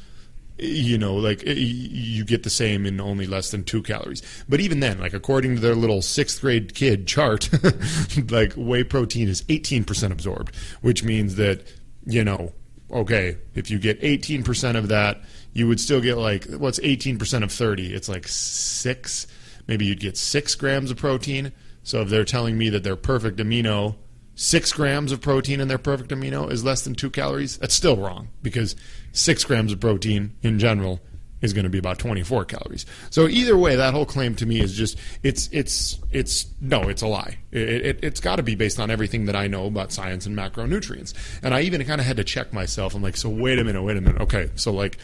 you 0.58 0.98
know 0.98 1.16
like 1.16 1.44
you 1.46 2.24
get 2.24 2.44
the 2.44 2.50
same 2.50 2.86
in 2.86 3.02
only 3.02 3.26
less 3.26 3.52
than 3.52 3.64
two 3.64 3.82
calories. 3.82 4.22
But 4.48 4.60
even 4.60 4.80
then 4.80 5.00
like 5.00 5.14
according 5.14 5.56
to 5.56 5.62
their 5.62 5.76
little 5.76 6.02
sixth 6.02 6.42
grade 6.42 6.76
kid 6.76 7.08
chart 7.08 7.50
like 8.30 8.54
whey 8.54 8.84
protein 8.84 9.28
is 9.28 9.42
18% 9.44 10.12
absorbed 10.12 10.56
which 10.82 11.04
means 11.04 11.36
that 11.36 11.68
you 12.06 12.24
know 12.24 12.54
okay 12.92 13.38
if 13.56 13.72
you 13.72 13.80
get 13.80 14.00
18% 14.02 14.78
of 14.78 14.88
that 14.90 15.22
you 15.56 15.68
would 15.68 15.80
still 15.80 16.02
get 16.02 16.18
like 16.18 16.46
what's 16.46 16.80
18% 16.80 17.44
of 17.44 17.52
30 17.52 17.94
it's 17.94 18.08
like 18.08 18.28
six 18.28 19.26
maybe 19.68 19.86
you'd 19.86 20.00
get 20.00 20.18
six 20.18 20.54
grams 20.54 20.92
of 20.92 20.98
protein 20.98 21.52
so 21.82 22.02
if 22.02 22.10
they're 22.10 22.26
telling 22.26 22.58
me 22.58 22.70
that 22.70 22.84
their 22.84 22.96
perfect 22.96 23.38
amino 23.40 23.96
six 24.36 24.72
grams 24.72 25.12
of 25.12 25.22
protein 25.22 25.60
in 25.62 25.68
their 25.68 25.80
perfect 25.80 26.12
amino 26.12 26.52
is 26.52 26.64
less 26.64 26.84
than 26.84 26.94
two 26.94 27.10
calories 27.10 27.58
that's 27.58 27.74
still 27.74 27.98
wrong 27.98 28.28
because 28.44 28.76
six 29.14 29.44
grams 29.44 29.72
of 29.72 29.80
protein 29.80 30.36
in 30.44 30.60
general 30.60 31.00
is 31.42 31.54
going 31.54 31.64
to 31.64 31.70
be 31.70 31.78
about 31.78 32.00
24 32.00 32.46
calories. 32.46 32.86
So 33.10 33.28
either 33.28 33.58
way, 33.58 33.76
that 33.76 33.94
whole 33.94 34.06
claim 34.06 34.36
to 34.36 34.46
me 34.46 34.60
is 34.60 34.74
just 34.74 34.98
it's 35.22 35.48
it's 35.52 36.00
it's 36.12 36.48
no, 36.60 36.90
it's 36.90 37.02
a 37.02 37.08
lie. 37.08 37.38
It, 37.52 37.86
it, 37.86 38.04
has 38.04 38.20
got 38.20 38.38
to 38.38 38.44
be 38.44 38.56
based 38.56 38.80
on 38.80 38.90
everything 38.90 39.26
that 39.26 39.36
I 39.36 39.48
know 39.48 39.66
about 39.66 39.92
science 39.92 40.26
and 40.26 40.36
macronutrients. 40.36 41.14
And 41.44 41.54
I 41.54 41.62
even 41.62 41.84
kind 41.86 42.02
of 42.02 42.08
had 42.08 42.18
to 42.18 42.24
check 42.24 42.52
myself. 42.52 42.96
I'm 42.96 43.04
like, 43.04 43.18
so 43.18 43.30
wait 43.30 43.60
a 43.60 43.64
minute, 43.64 43.84
wait 43.84 43.98
a 43.98 44.02
minute. 44.02 44.22
Okay, 44.22 44.50
so 44.56 44.72
like 44.74 44.98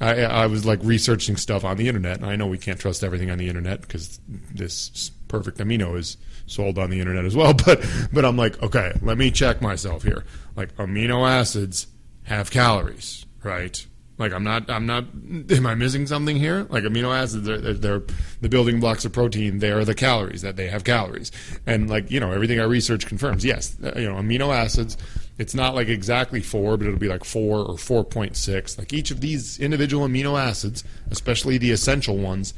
I, 0.00 0.22
I 0.22 0.46
was 0.46 0.64
like 0.64 0.80
researching 0.82 1.36
stuff 1.36 1.64
on 1.64 1.76
the 1.76 1.88
internet, 1.88 2.16
and 2.18 2.26
I 2.26 2.36
know 2.36 2.46
we 2.46 2.58
can't 2.58 2.80
trust 2.80 3.04
everything 3.04 3.30
on 3.30 3.38
the 3.38 3.48
internet 3.48 3.82
because 3.82 4.18
this 4.28 5.10
perfect 5.28 5.58
amino 5.58 5.96
is 5.98 6.16
sold 6.46 6.78
on 6.78 6.90
the 6.90 7.00
internet 7.00 7.24
as 7.24 7.36
well. 7.36 7.54
But 7.64 7.84
but 8.12 8.24
I'm 8.24 8.36
like, 8.36 8.60
okay, 8.62 8.92
let 9.02 9.18
me 9.18 9.30
check 9.30 9.60
myself 9.60 10.02
here. 10.02 10.24
Like 10.56 10.74
amino 10.76 11.28
acids 11.28 11.86
have 12.24 12.50
calories, 12.50 13.26
right? 13.42 13.86
Like 14.20 14.32
I'm 14.32 14.44
not, 14.44 14.70
I'm 14.70 14.86
not. 14.86 15.04
Am 15.50 15.66
I 15.66 15.74
missing 15.74 16.06
something 16.06 16.36
here? 16.36 16.66
Like 16.70 16.84
amino 16.84 17.12
acids, 17.16 17.46
they're, 17.46 17.58
they're, 17.58 18.02
the 18.40 18.48
building 18.48 18.78
blocks 18.78 19.04
of 19.04 19.12
protein. 19.12 19.58
They 19.58 19.72
are 19.72 19.84
the 19.84 19.94
calories 19.94 20.42
that 20.42 20.54
they 20.54 20.68
have 20.68 20.84
calories, 20.84 21.32
and 21.66 21.90
like 21.90 22.10
you 22.10 22.20
know, 22.20 22.30
everything 22.30 22.60
I 22.60 22.64
research 22.64 23.06
confirms. 23.06 23.44
Yes, 23.44 23.76
uh, 23.82 23.92
you 23.96 24.08
know, 24.08 24.16
amino 24.16 24.54
acids 24.54 24.96
it's 25.40 25.54
not 25.54 25.74
like 25.74 25.88
exactly 25.88 26.42
four, 26.42 26.76
but 26.76 26.86
it'll 26.86 26.98
be 26.98 27.08
like 27.08 27.24
four 27.24 27.60
or 27.60 27.76
4.6. 27.76 28.78
Like 28.78 28.92
each 28.92 29.10
of 29.10 29.22
these 29.22 29.58
individual 29.58 30.06
amino 30.06 30.38
acids, 30.38 30.84
especially 31.10 31.56
the 31.56 31.70
essential 31.70 32.18
ones, 32.18 32.52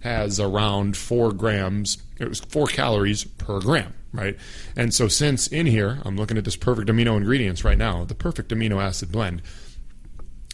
has 0.00 0.38
around 0.38 0.98
four 0.98 1.32
grams, 1.32 1.96
it 2.18 2.28
was 2.28 2.40
four 2.40 2.66
calories 2.66 3.24
per 3.24 3.58
gram, 3.60 3.94
right? 4.12 4.36
And 4.76 4.92
so 4.92 5.08
since 5.08 5.46
in 5.46 5.64
here, 5.64 5.98
I'm 6.04 6.18
looking 6.18 6.36
at 6.36 6.44
this 6.44 6.56
perfect 6.56 6.90
amino 6.90 7.16
ingredients 7.16 7.64
right 7.64 7.78
now, 7.78 8.04
the 8.04 8.14
perfect 8.14 8.50
amino 8.50 8.82
acid 8.82 9.10
blend. 9.10 9.40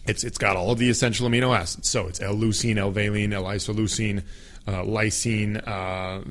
It's, 0.05 0.23
it's 0.23 0.37
got 0.37 0.55
all 0.55 0.71
of 0.71 0.79
the 0.79 0.89
essential 0.89 1.27
amino 1.27 1.57
acids. 1.57 1.89
So 1.89 2.07
it's 2.07 2.21
L-leucine, 2.21 2.77
L-valine, 2.77 3.33
L-isoleucine, 3.33 4.23
uh, 4.67 4.83
lysine, 4.83 5.65
uh, 5.67 6.21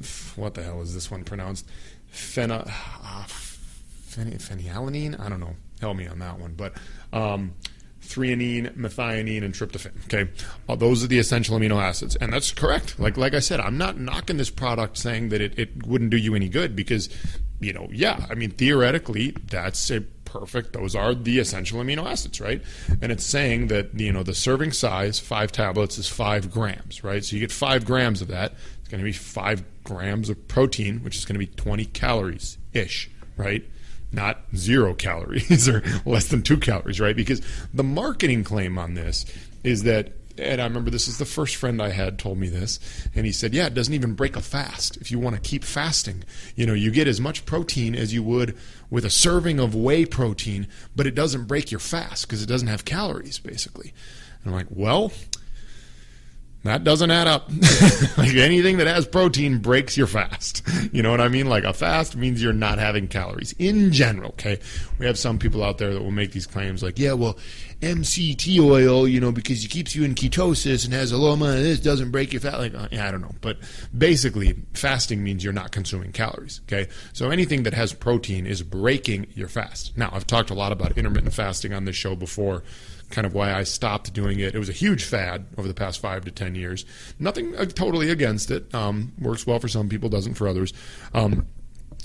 what 0.40 0.54
the 0.54 0.62
hell 0.62 0.80
is 0.82 0.94
this 0.94 1.10
one 1.10 1.24
pronounced? 1.24 1.66
Phena, 2.12 2.66
uh, 2.66 3.24
phenylalanine. 4.10 5.18
I 5.18 5.28
don't 5.28 5.40
know. 5.40 5.56
Help 5.80 5.96
me 5.96 6.06
on 6.06 6.18
that 6.20 6.38
one. 6.38 6.54
But 6.54 6.74
um, 7.12 7.54
threonine, 8.02 8.76
methionine, 8.76 9.42
and 9.42 9.54
tryptophan. 9.54 9.92
Okay, 10.04 10.30
uh, 10.68 10.76
those 10.76 11.02
are 11.02 11.06
the 11.06 11.18
essential 11.18 11.58
amino 11.58 11.80
acids, 11.80 12.16
and 12.16 12.32
that's 12.32 12.52
correct. 12.52 12.98
Like 12.98 13.16
like 13.16 13.34
I 13.34 13.40
said, 13.40 13.60
I'm 13.60 13.78
not 13.78 13.98
knocking 13.98 14.36
this 14.36 14.50
product 14.50 14.98
saying 14.98 15.30
that 15.30 15.40
it, 15.40 15.58
it 15.58 15.86
wouldn't 15.86 16.10
do 16.10 16.16
you 16.16 16.34
any 16.34 16.48
good 16.48 16.76
because, 16.76 17.08
you 17.60 17.72
know, 17.72 17.88
yeah, 17.90 18.26
I 18.30 18.34
mean 18.34 18.50
theoretically 18.50 19.34
that's 19.46 19.90
a 19.90 20.00
perfect. 20.32 20.72
Those 20.72 20.96
are 20.96 21.14
the 21.14 21.38
essential 21.38 21.80
amino 21.80 22.10
acids, 22.10 22.40
right? 22.40 22.62
And 23.00 23.12
it's 23.12 23.24
saying 23.24 23.68
that 23.68 23.98
you 23.98 24.12
know 24.12 24.22
the 24.22 24.34
serving 24.34 24.72
size, 24.72 25.18
five 25.18 25.52
tablets, 25.52 25.98
is 25.98 26.08
five 26.08 26.50
grams, 26.50 27.04
right? 27.04 27.24
So 27.24 27.36
you 27.36 27.40
get 27.40 27.52
five 27.52 27.84
grams 27.84 28.22
of 28.22 28.28
that. 28.28 28.54
It's 28.80 28.88
going 28.88 29.00
to 29.00 29.04
be 29.04 29.12
five 29.12 29.62
grams 29.84 30.30
of 30.30 30.48
protein, 30.48 31.00
which 31.00 31.16
is 31.16 31.24
going 31.24 31.34
to 31.34 31.38
be 31.38 31.46
20 31.46 31.84
calories 31.86 32.58
ish, 32.72 33.10
right? 33.36 33.64
not 34.14 34.42
zero 34.54 34.92
calories 35.06 35.66
or 35.68 35.82
less 36.04 36.28
than 36.28 36.42
two 36.42 36.58
calories, 36.58 37.00
right? 37.00 37.16
Because 37.16 37.40
the 37.72 37.82
marketing 37.82 38.44
claim 38.44 38.78
on 38.78 38.92
this 38.92 39.24
is 39.64 39.84
that, 39.84 40.12
and 40.38 40.60
I 40.60 40.64
remember 40.64 40.90
this 40.90 41.08
is 41.08 41.18
the 41.18 41.24
first 41.24 41.56
friend 41.56 41.80
I 41.80 41.90
had 41.90 42.18
told 42.18 42.38
me 42.38 42.48
this, 42.48 42.78
and 43.14 43.26
he 43.26 43.32
said, 43.32 43.54
yeah, 43.54 43.66
it 43.66 43.74
doesn't 43.74 43.94
even 43.94 44.14
break 44.14 44.36
a 44.36 44.40
fast. 44.40 44.96
If 44.98 45.10
you 45.10 45.18
want 45.18 45.36
to 45.36 45.42
keep 45.42 45.64
fasting, 45.64 46.24
you 46.56 46.66
know, 46.66 46.74
you 46.74 46.90
get 46.90 47.08
as 47.08 47.20
much 47.20 47.46
protein 47.46 47.94
as 47.94 48.12
you 48.14 48.22
would 48.22 48.56
with 48.90 49.04
a 49.04 49.10
serving 49.10 49.58
of 49.58 49.74
whey 49.74 50.04
protein, 50.04 50.68
but 50.94 51.06
it 51.06 51.14
doesn't 51.14 51.46
break 51.46 51.70
your 51.70 51.80
fast 51.80 52.26
because 52.26 52.42
it 52.42 52.46
doesn't 52.46 52.68
have 52.68 52.84
calories, 52.84 53.38
basically. 53.38 53.92
And 54.42 54.52
I'm 54.52 54.58
like, 54.58 54.68
well, 54.70 55.12
that 56.64 56.84
doesn't 56.84 57.10
add 57.10 57.26
up. 57.26 57.48
like 58.16 58.34
anything 58.34 58.76
that 58.76 58.86
has 58.86 59.06
protein 59.06 59.58
breaks 59.58 59.96
your 59.96 60.06
fast. 60.06 60.62
You 60.92 61.02
know 61.02 61.10
what 61.10 61.20
I 61.22 61.28
mean? 61.28 61.46
Like 61.46 61.64
a 61.64 61.72
fast 61.72 62.16
means 62.16 62.42
you're 62.42 62.52
not 62.52 62.78
having 62.78 63.08
calories 63.08 63.54
in 63.58 63.92
general. 63.92 64.30
Okay. 64.30 64.58
We 64.98 65.06
have 65.06 65.16
some 65.18 65.38
people 65.38 65.62
out 65.62 65.78
there 65.78 65.94
that 65.94 66.02
will 66.02 66.10
make 66.10 66.32
these 66.32 66.46
claims 66.46 66.82
like, 66.82 66.98
yeah, 66.98 67.12
well, 67.14 67.38
MCT 67.80 68.60
oil, 68.60 69.08
you 69.08 69.20
know, 69.20 69.32
because 69.32 69.64
it 69.64 69.68
keeps 69.68 69.94
you 69.94 70.04
in 70.04 70.14
ketosis 70.14 70.84
and 70.84 70.92
has 70.92 71.10
a 71.10 71.16
low 71.16 71.32
amount 71.32 71.58
of 71.58 71.62
this, 71.62 71.80
doesn't 71.80 72.10
break 72.10 72.32
your 72.32 72.40
fat. 72.40 72.58
Like, 72.58 72.74
uh, 72.74 72.88
yeah, 72.90 73.08
I 73.08 73.10
don't 73.10 73.22
know. 73.22 73.34
But 73.40 73.58
basically, 73.96 74.54
fasting 74.74 75.24
means 75.24 75.42
you're 75.42 75.52
not 75.52 75.70
consuming 75.70 76.12
calories. 76.12 76.60
Okay. 76.66 76.88
So 77.12 77.30
anything 77.30 77.62
that 77.62 77.74
has 77.74 77.94
protein 77.94 78.46
is 78.46 78.62
breaking 78.62 79.28
your 79.34 79.48
fast. 79.48 79.96
Now, 79.96 80.10
I've 80.12 80.26
talked 80.26 80.50
a 80.50 80.54
lot 80.54 80.72
about 80.72 80.98
intermittent 80.98 81.32
fasting 81.32 81.72
on 81.72 81.86
this 81.86 81.96
show 81.96 82.16
before 82.16 82.64
kind 83.12 83.26
of 83.26 83.34
why 83.34 83.52
I 83.52 83.62
stopped 83.62 84.12
doing 84.12 84.40
it. 84.40 84.54
It 84.54 84.58
was 84.58 84.68
a 84.68 84.72
huge 84.72 85.04
fad 85.04 85.46
over 85.56 85.68
the 85.68 85.74
past 85.74 86.00
five 86.00 86.24
to 86.24 86.30
ten 86.30 86.54
years. 86.54 86.84
Nothing 87.18 87.56
uh, 87.56 87.66
totally 87.66 88.10
against 88.10 88.50
it. 88.50 88.74
Um, 88.74 89.12
works 89.20 89.46
well 89.46 89.60
for 89.60 89.68
some 89.68 89.88
people, 89.88 90.08
doesn't 90.08 90.34
for 90.34 90.48
others. 90.48 90.72
Um, 91.14 91.46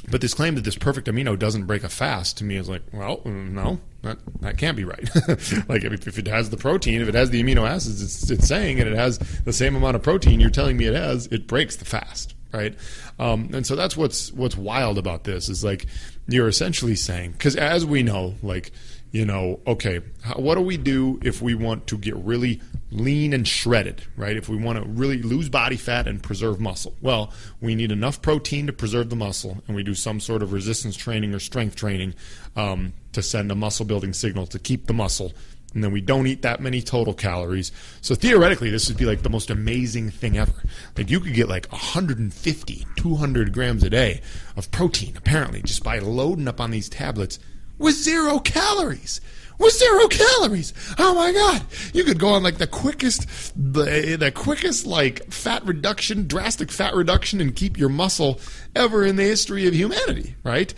but 0.10 0.22
this 0.22 0.34
claim 0.34 0.56
that 0.56 0.64
this 0.64 0.78
perfect 0.78 1.08
amino 1.08 1.38
doesn't 1.38 1.66
break 1.66 1.84
a 1.84 1.90
fast 1.90 2.38
to 2.38 2.44
me 2.44 2.56
is 2.56 2.70
like, 2.70 2.84
well, 2.94 3.18
mm, 3.18 3.52
no, 3.52 3.80
that 4.04 4.18
that 4.42 4.58
can't 4.58 4.78
be 4.78 4.86
right. 4.86 5.10
like 5.68 5.84
if, 5.84 6.08
if, 6.08 6.18
it 6.18 6.28
has 6.28 6.50
the 6.50 6.58
protein, 6.58 7.02
if 7.02 7.10
it 7.10 7.16
has 7.16 7.30
the 7.30 7.42
amino 7.44 7.68
acids, 7.68 8.02
it's, 8.02 8.30
it's 8.30 8.48
saying, 8.48 8.80
and 8.80 8.88
it 8.88 8.96
has 8.96 9.18
the 9.18 9.54
same 9.54 9.76
amount 9.76 9.96
of 9.96 10.04
protein 10.04 10.40
you're 10.40 10.50
telling 10.50 10.78
me 10.78 10.86
it 10.86 10.94
has, 10.94 11.28
it 11.28 11.48
breaks 11.48 11.76
the 11.76 11.86
fast, 11.86 12.36
right? 12.54 12.76
Um, 13.20 13.50
and 13.54 13.66
so 13.66 13.76
that's 13.76 13.98
what's 13.98 14.32
what's 14.32 14.56
wild 14.56 14.98
about 14.98 15.24
this 15.24 15.50
is 15.50 15.64
like 15.64 15.88
you're 16.28 16.48
essentially 16.48 16.96
saying 16.96 17.32
because 17.32 17.56
as 17.56 17.86
we 17.86 18.04
know, 18.04 18.36
like 18.42 18.72
you 19.12 19.26
know, 19.26 19.60
okay, 19.66 20.02
what 20.36 20.56
do 20.56 20.62
we 20.62 20.78
do 20.78 21.20
if 21.24 21.42
we 21.42 21.56
want 21.56 21.88
to 21.88 21.98
get 21.98 22.16
really 22.18 22.62
lean 22.92 23.34
and 23.34 23.48
shredded, 23.48 24.04
right? 24.16 24.36
If 24.36 24.50
we 24.50 24.58
want 24.58 24.82
to 24.82 24.90
really 24.90 25.22
lose 25.22 25.50
body 25.50 25.78
fat 25.78 26.08
and 26.08 26.22
preserve 26.22 26.60
muscle? 26.60 26.94
Well, 27.02 27.32
we 27.62 27.76
need 27.76 27.92
enough 27.92 28.22
protein 28.22 28.68
to 28.68 28.74
preserve 28.74 29.10
the 29.10 29.16
muscle, 29.16 29.58
and 29.68 29.76
we 29.76 29.84
do 29.84 29.94
some 29.94 30.20
sort 30.20 30.44
of 30.44 30.52
resistance 30.52 30.96
training 30.96 31.34
or 31.34 31.40
strength 31.40 31.76
training 31.76 32.16
um, 32.56 32.94
to 33.14 33.22
send 33.22 33.52
a 33.52 33.56
muscle 33.56 33.86
building 33.86 34.14
signal 34.14 34.46
to 34.48 34.60
keep 34.60 34.88
the 34.88 34.94
muscle. 34.94 35.34
And 35.74 35.84
then 35.84 35.92
we 35.92 36.02
don't 36.02 36.28
eat 36.28 36.42
that 36.42 36.62
many 36.62 36.82
total 36.82 37.14
calories. 37.14 37.72
So 38.02 38.16
theoretically, 38.16 38.70
this 38.70 38.88
would 38.88 38.98
be 38.98 39.06
like 39.06 39.22
the 39.22 39.30
most 39.30 39.50
amazing 39.50 40.10
thing 40.10 40.38
ever. 40.38 40.54
Like 40.98 41.10
you 41.10 41.20
could 41.20 41.34
get 41.34 41.50
like 41.50 41.72
150, 41.72 42.86
200 42.96 43.54
grams 43.54 43.84
a 43.84 43.90
day 43.90 44.22
of 44.56 44.72
protein, 44.72 45.16
apparently, 45.18 45.62
just 45.62 45.84
by 45.84 46.00
loading 46.00 46.48
up 46.48 46.60
on 46.62 46.72
these 46.72 46.90
tablets 46.90 47.38
with 47.78 47.96
zero 47.96 48.40
calories. 48.40 49.22
With 49.60 49.74
zero 49.74 50.08
calories. 50.08 50.74
Oh 51.00 51.16
my 51.16 51.32
god. 51.32 51.64
You 51.92 52.04
could 52.04 52.20
go 52.20 52.30
on 52.30 52.44
like 52.44 52.58
the 52.58 52.68
quickest 52.68 53.28
the, 53.56 54.16
the 54.20 54.32
quickest 54.32 54.86
like 54.86 55.32
fat 55.32 55.66
reduction, 55.66 56.28
drastic 56.28 56.72
fat 56.72 56.94
reduction 56.94 57.42
and 57.42 57.56
keep 57.56 57.78
your 57.78 57.90
muscle 57.90 58.40
ever 58.76 59.04
in 59.04 59.16
the 59.16 59.24
history 59.24 59.66
of 59.66 59.74
humanity, 59.74 60.36
right? 60.44 60.74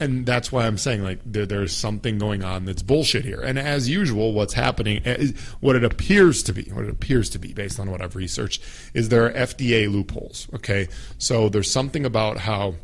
And 0.00 0.24
that's 0.26 0.52
why 0.52 0.66
I'm 0.66 0.78
saying 0.78 1.02
like 1.02 1.20
there, 1.24 1.46
there's 1.46 1.74
something 1.74 2.18
going 2.18 2.44
on 2.44 2.64
that's 2.64 2.82
bullshit 2.82 3.24
here. 3.24 3.40
And 3.40 3.58
as 3.58 3.88
usual, 3.88 4.32
what's 4.32 4.54
happening, 4.54 5.02
eh, 5.04 5.32
what 5.60 5.76
it 5.76 5.84
appears 5.84 6.42
to 6.44 6.52
be, 6.52 6.62
what 6.72 6.84
it 6.84 6.90
appears 6.90 7.28
to 7.30 7.38
be, 7.38 7.52
based 7.52 7.80
on 7.80 7.90
what 7.90 8.00
I've 8.00 8.14
researched, 8.14 8.62
is 8.94 9.08
there 9.08 9.26
are 9.26 9.32
FDA 9.32 9.90
loopholes. 9.90 10.48
Okay, 10.54 10.88
so 11.18 11.48
there's 11.48 11.70
something 11.70 12.04
about 12.04 12.38
how 12.38 12.74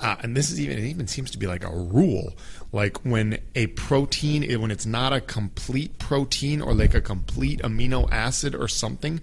uh, 0.00 0.16
and 0.20 0.36
this 0.36 0.50
is 0.50 0.60
even 0.60 0.78
it 0.78 0.84
even 0.84 1.06
seems 1.06 1.30
to 1.30 1.38
be 1.38 1.46
like 1.46 1.64
a 1.64 1.70
rule. 1.70 2.34
Like 2.72 2.98
when 3.04 3.38
a 3.54 3.68
protein 3.68 4.60
when 4.60 4.70
it's 4.70 4.86
not 4.86 5.12
a 5.12 5.20
complete 5.20 5.98
protein 5.98 6.60
or 6.60 6.74
like 6.74 6.94
a 6.94 7.00
complete 7.00 7.60
amino 7.60 8.10
acid 8.10 8.54
or 8.54 8.68
something 8.68 9.20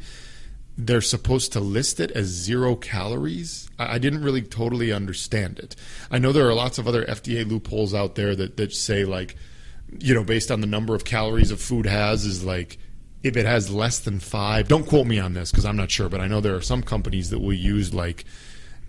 they're 0.77 1.01
supposed 1.01 1.53
to 1.53 1.59
list 1.59 1.99
it 1.99 2.11
as 2.11 2.27
zero 2.27 2.75
calories. 2.75 3.67
I, 3.79 3.95
I 3.95 3.97
didn't 3.97 4.21
really 4.21 4.43
totally 4.43 4.91
understand 4.91 5.57
it. 5.57 5.75
I 6.11 6.19
know 6.19 6.31
there 6.31 6.47
are 6.47 6.53
lots 6.53 6.77
of 6.77 6.87
other 6.87 7.03
fda 7.05 7.49
loopholes 7.49 7.93
out 7.93 8.15
there 8.15 8.35
that, 8.35 8.57
that 8.57 8.73
say 8.73 9.03
like 9.03 9.35
you 9.99 10.13
know 10.13 10.23
based 10.23 10.51
on 10.51 10.61
the 10.61 10.67
number 10.67 10.93
of 10.93 11.05
calories 11.05 11.51
a 11.51 11.57
food 11.57 11.85
has 11.85 12.25
is 12.25 12.43
like 12.43 12.77
if 13.23 13.35
it 13.37 13.45
has 13.45 13.69
less 13.71 13.99
than 13.99 14.19
five 14.19 14.67
don't 14.67 14.85
quote 14.85 15.07
me 15.07 15.17
on 15.17 15.33
this 15.33 15.49
because 15.49 15.65
i'm 15.65 15.77
not 15.77 15.89
sure 15.89 16.09
but 16.09 16.19
i 16.19 16.27
know 16.27 16.41
there 16.41 16.55
are 16.55 16.61
some 16.61 16.83
companies 16.83 17.29
that 17.29 17.39
will 17.39 17.53
use 17.53 17.93
like 17.93 18.25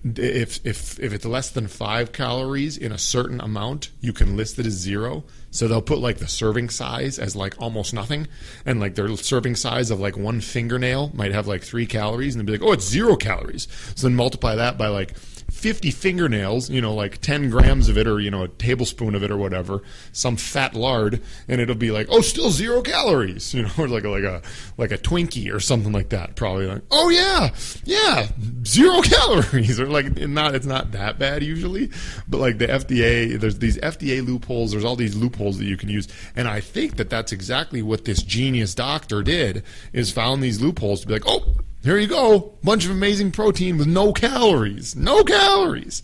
if 0.05 0.65
if 0.65 0.99
if 1.01 1.13
it's 1.13 1.25
less 1.25 1.51
than 1.51 1.67
five 1.67 2.13
calories 2.13 2.77
in 2.77 2.93
a 2.93 2.99
certain 2.99 3.41
amount, 3.41 3.91
you 4.01 4.13
can 4.13 4.37
list 4.37 4.59
it 4.59 4.67
as 4.67 4.75
zero. 4.75 5.25
So 5.51 5.67
they'll 5.67 5.83
put 5.83 5.99
like 5.99 6.19
the 6.19 6.29
serving 6.29 6.69
size 6.69 7.19
as 7.19 7.35
like 7.35 7.61
almost 7.61 7.95
nothing, 7.95 8.29
and 8.67 8.81
like 8.81 8.95
their 8.95 9.15
serving 9.17 9.57
size 9.57 9.91
of 9.91 9.99
like 9.99 10.17
one 10.17 10.41
fingernail 10.41 11.11
might 11.15 11.33
have 11.33 11.47
like 11.47 11.63
three 11.63 11.87
calories, 11.87 12.35
and 12.35 12.41
they'll 12.41 12.59
be 12.59 12.59
like, 12.59 12.69
oh, 12.69 12.73
it's 12.73 12.87
zero 12.87 13.17
calories. 13.17 13.67
So 13.97 14.07
then 14.07 14.17
multiply 14.17 14.55
that 14.57 14.79
by 14.79 14.89
like 14.89 15.17
50 15.51 15.91
fingernails, 15.91 16.69
you 16.69 16.81
know, 16.81 16.95
like 16.95 17.21
10 17.21 17.49
grams 17.49 17.89
of 17.89 17.97
it 17.97 18.07
or, 18.07 18.21
you 18.21 18.31
know, 18.31 18.45
a 18.45 18.49
tablespoon 18.49 19.15
of 19.15 19.23
it 19.23 19.31
or 19.31 19.37
whatever, 19.37 19.83
some 20.13 20.37
fat 20.37 20.75
lard, 20.75 21.23
and 21.49 21.61
it'll 21.61 21.75
be 21.75 21.91
like, 21.91 22.07
oh, 22.11 22.21
still 22.21 22.51
zero 22.51 22.83
calories, 22.83 23.55
you 23.59 23.63
know, 23.63 23.71
or 23.79 23.89
like 23.89 24.05
like 24.05 24.25
a, 24.25 24.43
like 24.77 24.93
a 24.93 24.99
Twinkie 24.99 25.53
or 25.53 25.61
something 25.61 25.93
like 25.93 26.11
that. 26.11 26.37
Probably 26.37 26.67
like, 26.67 26.83
oh 26.91 27.09
yeah, 27.09 27.55
yeah, 27.85 28.29
zero 28.65 29.01
calories 29.03 29.81
or 29.81 29.87
like 29.87 30.17
not, 30.19 30.55
it's 30.55 30.67
not 30.67 30.93
that 30.93 31.19
bad 31.19 31.43
usually, 31.43 31.91
but 32.29 32.39
like 32.39 32.59
the 32.59 32.67
FDA, 32.67 33.39
there's 33.39 33.59
these 33.59 33.79
FDA 33.79 34.25
loopholes, 34.25 34.73
there's 34.73 34.85
all 34.85 34.97
these 34.97 35.17
loopholes 35.17 35.59
that 35.59 35.65
you 35.65 35.77
can 35.77 35.89
use. 35.89 36.09
And 36.37 36.47
I 36.47 36.61
think 36.61 36.97
that 36.97 37.09
that's 37.09 37.33
exactly 37.33 37.83
what 37.83 38.05
this 38.05 38.23
genius 38.23 38.75
doctor 38.75 39.23
did 39.23 39.63
is 39.93 40.11
found 40.11 40.43
these 40.43 40.61
loopholes 40.61 41.01
to 41.01 41.07
be 41.07 41.15
like, 41.15 41.27
oh, 41.27 41.55
here 41.89 41.97
you 41.97 42.07
go. 42.07 42.53
Bunch 42.63 42.85
of 42.85 42.91
amazing 42.91 43.33
protein 43.33 43.79
with 43.79 43.87
no 43.87 44.13
calories. 44.13 44.95
No 44.95 45.25
calories. 45.25 46.03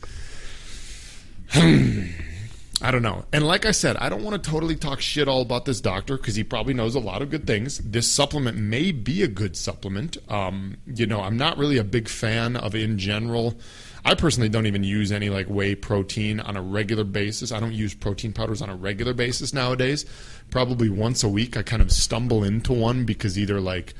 I 1.54 2.90
don't 2.90 3.02
know. 3.02 3.26
And 3.34 3.46
like 3.46 3.66
I 3.66 3.70
said, 3.70 3.98
I 3.98 4.08
don't 4.08 4.24
want 4.24 4.42
to 4.42 4.50
totally 4.50 4.76
talk 4.76 5.02
shit 5.02 5.28
all 5.28 5.42
about 5.42 5.66
this 5.66 5.82
doctor 5.82 6.16
because 6.16 6.36
he 6.36 6.42
probably 6.42 6.72
knows 6.72 6.94
a 6.94 7.00
lot 7.00 7.20
of 7.20 7.28
good 7.28 7.46
things. 7.46 7.78
This 7.78 8.10
supplement 8.10 8.56
may 8.56 8.92
be 8.92 9.22
a 9.22 9.28
good 9.28 9.58
supplement. 9.58 10.16
Um, 10.30 10.78
you 10.86 11.06
know, 11.06 11.20
I'm 11.20 11.36
not 11.36 11.58
really 11.58 11.76
a 11.76 11.84
big 11.84 12.08
fan 12.08 12.56
of 12.56 12.74
in 12.74 12.96
general. 12.96 13.54
I 14.06 14.14
personally 14.14 14.48
don't 14.48 14.66
even 14.66 14.84
use 14.84 15.12
any 15.12 15.28
like 15.28 15.48
whey 15.48 15.74
protein 15.74 16.40
on 16.40 16.56
a 16.56 16.62
regular 16.62 17.04
basis. 17.04 17.52
I 17.52 17.60
don't 17.60 17.74
use 17.74 17.94
protein 17.94 18.32
powders 18.32 18.62
on 18.62 18.70
a 18.70 18.76
regular 18.76 19.12
basis 19.12 19.52
nowadays. 19.52 20.06
Probably 20.50 20.88
once 20.88 21.22
a 21.22 21.28
week, 21.28 21.58
I 21.58 21.62
kind 21.62 21.82
of 21.82 21.92
stumble 21.92 22.42
into 22.42 22.72
one 22.72 23.04
because 23.04 23.38
either 23.38 23.60
like 23.60 23.92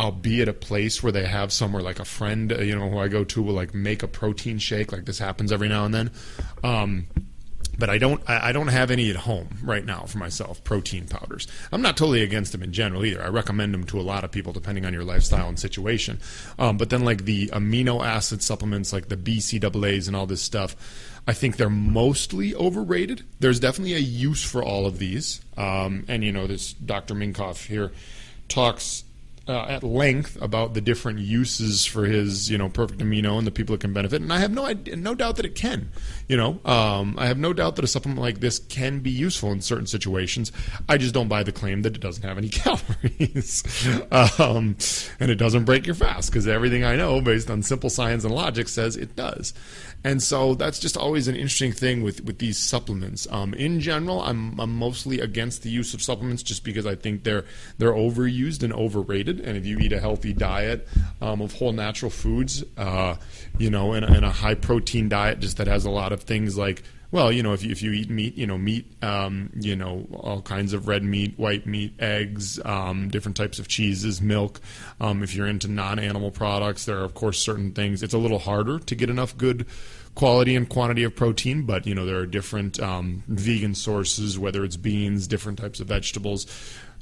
I'll 0.00 0.12
be 0.12 0.40
at 0.40 0.48
a 0.48 0.54
place 0.54 1.02
where 1.02 1.12
they 1.12 1.26
have 1.26 1.52
somewhere 1.52 1.82
like 1.82 2.00
a 2.00 2.06
friend, 2.06 2.50
uh, 2.50 2.62
you 2.62 2.74
know, 2.74 2.88
who 2.88 2.98
I 2.98 3.08
go 3.08 3.22
to 3.22 3.42
will 3.42 3.52
like 3.52 3.74
make 3.74 4.02
a 4.02 4.08
protein 4.08 4.56
shake. 4.56 4.92
Like 4.92 5.04
this 5.04 5.18
happens 5.18 5.52
every 5.52 5.68
now 5.68 5.84
and 5.84 5.92
then. 5.92 6.10
Um, 6.64 7.06
but 7.78 7.90
I 7.90 7.98
don't 7.98 8.22
I 8.26 8.52
don't 8.52 8.68
have 8.68 8.90
any 8.90 9.10
at 9.10 9.16
home 9.16 9.58
right 9.62 9.84
now 9.84 10.04
for 10.04 10.16
myself 10.16 10.64
protein 10.64 11.06
powders. 11.06 11.46
I'm 11.70 11.82
not 11.82 11.98
totally 11.98 12.22
against 12.22 12.52
them 12.52 12.62
in 12.62 12.72
general 12.72 13.04
either. 13.04 13.22
I 13.22 13.28
recommend 13.28 13.74
them 13.74 13.84
to 13.84 14.00
a 14.00 14.02
lot 14.02 14.24
of 14.24 14.30
people 14.30 14.54
depending 14.54 14.86
on 14.86 14.94
your 14.94 15.04
lifestyle 15.04 15.48
and 15.48 15.60
situation. 15.60 16.18
Um, 16.58 16.78
but 16.78 16.88
then 16.88 17.04
like 17.04 17.26
the 17.26 17.48
amino 17.48 18.02
acid 18.02 18.42
supplements 18.42 18.94
like 18.94 19.08
the 19.08 19.18
BCAAs 19.18 20.06
and 20.06 20.16
all 20.16 20.26
this 20.26 20.40
stuff, 20.40 20.76
I 21.28 21.34
think 21.34 21.58
they're 21.58 21.68
mostly 21.68 22.54
overrated. 22.54 23.22
There's 23.38 23.60
definitely 23.60 23.96
a 23.96 23.98
use 23.98 24.42
for 24.42 24.62
all 24.62 24.86
of 24.86 24.98
these. 24.98 25.42
Um, 25.58 26.06
and 26.08 26.24
you 26.24 26.32
know 26.32 26.46
this 26.46 26.72
Dr. 26.72 27.14
Minkoff 27.14 27.66
here 27.66 27.92
talks 28.48 29.04
uh, 29.50 29.66
at 29.68 29.82
length 29.82 30.40
about 30.40 30.74
the 30.74 30.80
different 30.80 31.18
uses 31.18 31.84
for 31.84 32.04
his, 32.04 32.48
you 32.48 32.56
know, 32.56 32.68
perfect 32.68 33.00
amino 33.00 33.36
and 33.36 33.46
the 33.46 33.50
people 33.50 33.74
that 33.74 33.80
can 33.80 33.92
benefit. 33.92 34.22
And 34.22 34.32
I 34.32 34.38
have 34.38 34.52
no 34.52 34.64
idea, 34.64 34.94
no 34.94 35.16
doubt 35.16 35.36
that 35.36 35.44
it 35.44 35.56
can. 35.56 35.90
You 36.28 36.36
know, 36.36 36.60
um, 36.64 37.16
I 37.18 37.26
have 37.26 37.36
no 37.36 37.52
doubt 37.52 37.74
that 37.74 37.84
a 37.84 37.88
supplement 37.88 38.20
like 38.20 38.38
this 38.38 38.60
can 38.60 39.00
be 39.00 39.10
useful 39.10 39.50
in 39.50 39.60
certain 39.60 39.88
situations. 39.88 40.52
I 40.88 40.98
just 40.98 41.12
don't 41.12 41.26
buy 41.26 41.42
the 41.42 41.50
claim 41.50 41.82
that 41.82 41.96
it 41.96 42.00
doesn't 42.00 42.22
have 42.22 42.38
any 42.38 42.48
calories, 42.50 43.64
um, 44.12 44.76
and 45.18 45.30
it 45.32 45.36
doesn't 45.36 45.64
break 45.64 45.84
your 45.84 45.96
fast 45.96 46.30
because 46.30 46.46
everything 46.46 46.84
I 46.84 46.94
know, 46.94 47.20
based 47.20 47.50
on 47.50 47.62
simple 47.62 47.90
science 47.90 48.22
and 48.22 48.32
logic, 48.32 48.68
says 48.68 48.96
it 48.96 49.16
does. 49.16 49.52
And 50.02 50.22
so 50.22 50.54
that's 50.54 50.78
just 50.78 50.96
always 50.96 51.28
an 51.28 51.34
interesting 51.34 51.72
thing 51.72 52.02
with, 52.02 52.24
with 52.24 52.38
these 52.38 52.56
supplements. 52.56 53.26
Um, 53.30 53.52
in 53.54 53.80
general, 53.80 54.22
I'm, 54.22 54.58
I'm 54.58 54.74
mostly 54.74 55.20
against 55.20 55.62
the 55.62 55.70
use 55.70 55.92
of 55.92 56.00
supplements 56.00 56.42
just 56.42 56.64
because 56.64 56.86
I 56.86 56.94
think 56.94 57.24
they're 57.24 57.44
they're 57.76 57.92
overused 57.92 58.62
and 58.62 58.72
overrated. 58.72 59.39
And 59.40 59.56
if 59.56 59.66
you 59.66 59.78
eat 59.78 59.92
a 59.92 60.00
healthy 60.00 60.32
diet 60.32 60.86
um, 61.20 61.40
of 61.40 61.54
whole 61.54 61.72
natural 61.72 62.10
foods, 62.10 62.64
uh, 62.76 63.16
you 63.58 63.70
know, 63.70 63.92
and, 63.92 64.04
and 64.04 64.24
a 64.24 64.30
high 64.30 64.54
protein 64.54 65.08
diet 65.08 65.40
just 65.40 65.56
that 65.56 65.66
has 65.66 65.84
a 65.84 65.90
lot 65.90 66.12
of 66.12 66.22
things 66.22 66.56
like 66.56 66.82
well, 67.12 67.32
you 67.32 67.42
know, 67.42 67.52
if 67.52 67.64
you, 67.64 67.72
if 67.72 67.82
you 67.82 67.90
eat 67.90 68.08
meat, 68.08 68.36
you 68.36 68.46
know, 68.46 68.56
meat, 68.56 68.86
um, 69.02 69.50
you 69.58 69.74
know, 69.74 70.06
all 70.12 70.42
kinds 70.42 70.72
of 70.72 70.86
red 70.86 71.02
meat, 71.02 71.36
white 71.38 71.66
meat, 71.66 71.92
eggs, 71.98 72.64
um, 72.64 73.08
different 73.08 73.36
types 73.36 73.58
of 73.58 73.66
cheeses, 73.66 74.22
milk. 74.22 74.60
Um, 75.00 75.22
if 75.22 75.34
you're 75.34 75.48
into 75.48 75.66
non-animal 75.66 76.30
products, 76.30 76.84
there 76.84 76.98
are 76.98 77.04
of 77.04 77.14
course 77.14 77.40
certain 77.40 77.72
things. 77.72 78.04
It's 78.04 78.14
a 78.14 78.18
little 78.18 78.38
harder 78.38 78.78
to 78.78 78.94
get 78.94 79.10
enough 79.10 79.36
good 79.36 79.66
quality 80.14 80.54
and 80.54 80.68
quantity 80.68 81.02
of 81.02 81.16
protein, 81.16 81.64
but 81.64 81.86
you 81.86 81.94
know 81.94 82.06
there 82.06 82.18
are 82.18 82.26
different 82.26 82.78
um, 82.78 83.24
vegan 83.26 83.74
sources, 83.74 84.38
whether 84.38 84.64
it's 84.64 84.76
beans, 84.76 85.26
different 85.26 85.58
types 85.58 85.80
of 85.80 85.88
vegetables. 85.88 86.46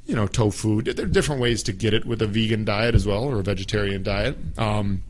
You 0.09 0.17
know, 0.17 0.27
tofu. 0.27 0.83
There 0.83 1.05
are 1.05 1.09
different 1.09 1.41
ways 1.41 1.63
to 1.65 1.73
get 1.73 1.95
it 1.95 2.05
with 2.05 2.21
a 2.21 2.27
vegan 2.27 2.65
diet 2.65 2.97
as 2.97 3.07
well 3.07 3.23
or 3.23 3.39
a 3.39 3.43
vegetarian 3.43 4.03
diet. 4.03 4.37
Um, 4.59 5.05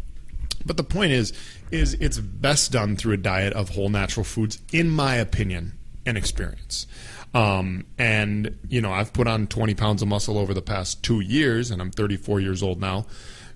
but 0.67 0.77
the 0.77 0.85
point 0.85 1.13
is, 1.13 1.33
is 1.71 1.95
it's 1.95 2.19
best 2.19 2.73
done 2.73 2.97
through 2.97 3.15
a 3.15 3.19
diet 3.19 3.55
of 3.55 3.71
whole 3.71 3.89
natural 3.89 4.25
foods, 4.25 4.61
in 4.73 4.91
my 4.91 5.15
opinion 5.15 5.73
and 6.05 6.19
experience. 6.19 6.87
Um, 7.33 7.87
and 7.97 8.59
you 8.69 8.81
know, 8.81 8.93
I've 8.93 9.13
put 9.13 9.27
on 9.27 9.47
20 9.47 9.75
pounds 9.75 10.03
of 10.03 10.09
muscle 10.09 10.37
over 10.37 10.53
the 10.53 10.63
past 10.63 11.03
two 11.03 11.21
years, 11.21 11.71
and 11.71 11.81
I'm 11.81 11.91
34 11.91 12.41
years 12.41 12.63
old 12.63 12.81
now 12.81 13.07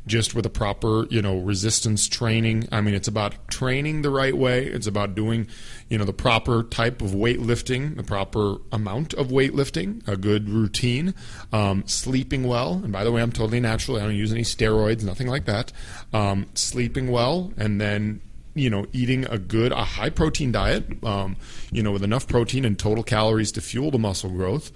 just 0.06 0.34
with 0.34 0.44
a 0.44 0.50
proper, 0.50 1.06
you 1.10 1.22
know, 1.22 1.38
resistance 1.38 2.08
training. 2.08 2.68
I 2.72 2.80
mean, 2.80 2.94
it's 2.94 3.08
about 3.08 3.48
training 3.48 4.02
the 4.02 4.10
right 4.10 4.36
way. 4.36 4.66
It's 4.66 4.86
about 4.86 5.14
doing, 5.14 5.46
you 5.88 5.98
know, 5.98 6.04
the 6.04 6.12
proper 6.12 6.64
type 6.64 7.00
of 7.02 7.10
weightlifting, 7.10 7.96
the 7.96 8.02
proper 8.02 8.56
amount 8.72 9.14
of 9.14 9.28
weightlifting, 9.28 10.06
a 10.08 10.16
good 10.16 10.48
routine, 10.48 11.14
um, 11.52 11.84
sleeping 11.86 12.44
well. 12.44 12.74
And 12.82 12.92
by 12.92 13.04
the 13.04 13.12
way, 13.12 13.22
I'm 13.22 13.32
totally 13.32 13.60
natural. 13.60 13.96
I 13.98 14.00
don't 14.00 14.16
use 14.16 14.32
any 14.32 14.42
steroids, 14.42 15.04
nothing 15.04 15.28
like 15.28 15.44
that. 15.44 15.72
Um, 16.12 16.46
sleeping 16.54 17.10
well, 17.10 17.52
and 17.56 17.80
then 17.80 18.20
you 18.54 18.68
know, 18.68 18.86
eating 18.92 19.24
a 19.26 19.38
good, 19.38 19.72
a 19.72 19.82
high 19.82 20.10
protein 20.10 20.52
diet, 20.52 21.02
um, 21.04 21.36
you 21.70 21.82
know, 21.82 21.90
with 21.90 22.04
enough 22.04 22.28
protein 22.28 22.66
and 22.66 22.78
total 22.78 23.02
calories 23.02 23.50
to 23.52 23.60
fuel 23.60 23.90
the 23.90 23.98
muscle 23.98 24.28
growth. 24.30 24.70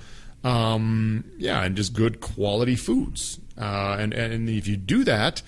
Um, 0.44 1.24
yeah, 1.36 1.62
and 1.62 1.76
just 1.76 1.92
good 1.92 2.20
quality 2.20 2.76
foods. 2.76 3.38
Uh, 3.58 3.96
and, 3.98 4.12
and 4.12 4.48
if 4.48 4.66
you 4.66 4.76
do 4.76 5.04
that, 5.04 5.42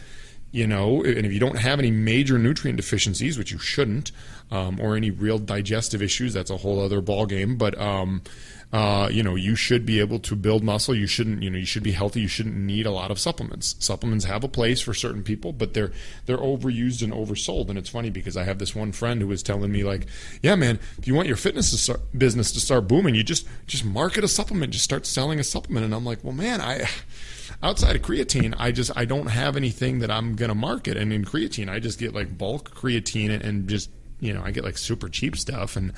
you 0.51 0.67
know, 0.67 1.03
and 1.05 1.27
if 1.27 1.33
you 1.33 1.39
don't 1.39 1.59
have 1.59 1.79
any 1.79 1.91
major 1.91 2.39
nutrient 2.39 2.79
deficiencies, 2.79 3.37
which 3.37 3.53
you 3.53 3.59
shouldn't, 3.59 4.13
um, 4.51 4.81
or 4.81 4.97
any 4.97 5.11
real 5.11 5.39
digestive 5.39 6.01
issues, 6.01 6.33
that's 6.33 6.51
a 6.51 6.57
whole 6.57 6.81
other 6.81 7.03
ballgame. 7.03 7.59
But 7.59 7.79
um, 7.79 8.23
uh, 8.71 9.09
you 9.11 9.23
know, 9.23 9.35
you 9.35 9.57
should 9.57 9.87
be 9.87 9.99
able 9.99 10.19
to 10.19 10.37
build 10.37 10.63
muscle. 10.63 10.95
You 10.95 11.07
shouldn't, 11.07 11.43
you 11.43 11.49
know, 11.49 11.57
you 11.57 11.65
should 11.65 11.83
be 11.83 11.93
healthy. 11.93 12.21
You 12.21 12.29
shouldn't 12.29 12.57
need 12.57 12.85
a 12.85 12.91
lot 12.91 13.11
of 13.11 13.19
supplements. 13.19 13.77
Supplements 13.79 14.27
have 14.27 14.45
a 14.45 14.49
place 14.49 14.83
for 14.83 14.93
certain 14.93 15.23
people, 15.23 15.53
but 15.53 15.73
they're 15.73 15.91
they're 16.27 16.37
overused 16.37 17.03
and 17.03 17.11
oversold. 17.11 17.71
And 17.71 17.79
it's 17.79 17.89
funny 17.89 18.11
because 18.11 18.37
I 18.37 18.45
have 18.45 18.59
this 18.59 18.75
one 18.75 18.93
friend 18.93 19.23
who 19.23 19.29
was 19.29 19.43
telling 19.43 19.73
me 19.73 19.85
like, 19.85 20.07
yeah, 20.43 20.55
man, 20.55 20.79
if 20.99 21.07
you 21.07 21.15
want 21.15 21.29
your 21.29 21.37
fitness 21.39 21.71
to 21.71 21.79
start, 21.79 22.01
business 22.17 22.53
to 22.53 22.61
start 22.61 22.87
booming, 22.87 23.15
you 23.15 23.25
just 23.25 23.49
just 23.67 23.87
market 23.87 24.23
a 24.23 24.29
supplement, 24.29 24.73
just 24.75 24.85
start 24.85 25.07
selling 25.07 25.41
a 25.41 25.45
supplement. 25.45 25.87
And 25.87 25.95
I'm 25.95 26.05
like, 26.05 26.23
well, 26.23 26.35
man, 26.35 26.61
I 26.61 26.87
outside 27.63 27.97
of 27.97 28.03
creatine, 28.03 28.55
I 28.59 28.73
just 28.73 28.95
I 28.95 29.07
don't 29.07 29.29
have 29.29 29.57
anything 29.57 30.01
that 30.01 30.11
I'm 30.11 30.37
gonna 30.37 30.55
market. 30.55 30.99
And 30.99 31.11
in 31.11 31.25
creatine, 31.25 31.71
I 31.71 31.79
just 31.79 31.99
get 31.99 32.15
like 32.15 32.37
bulk 32.37 32.75
creatine 32.75 33.31
and, 33.31 33.43
and 33.43 33.67
just 33.67 33.89
you 34.21 34.35
know 34.35 34.43
I 34.45 34.51
get 34.51 34.65
like 34.65 34.77
super 34.77 35.09
cheap 35.09 35.39
stuff 35.39 35.75
and 35.77 35.95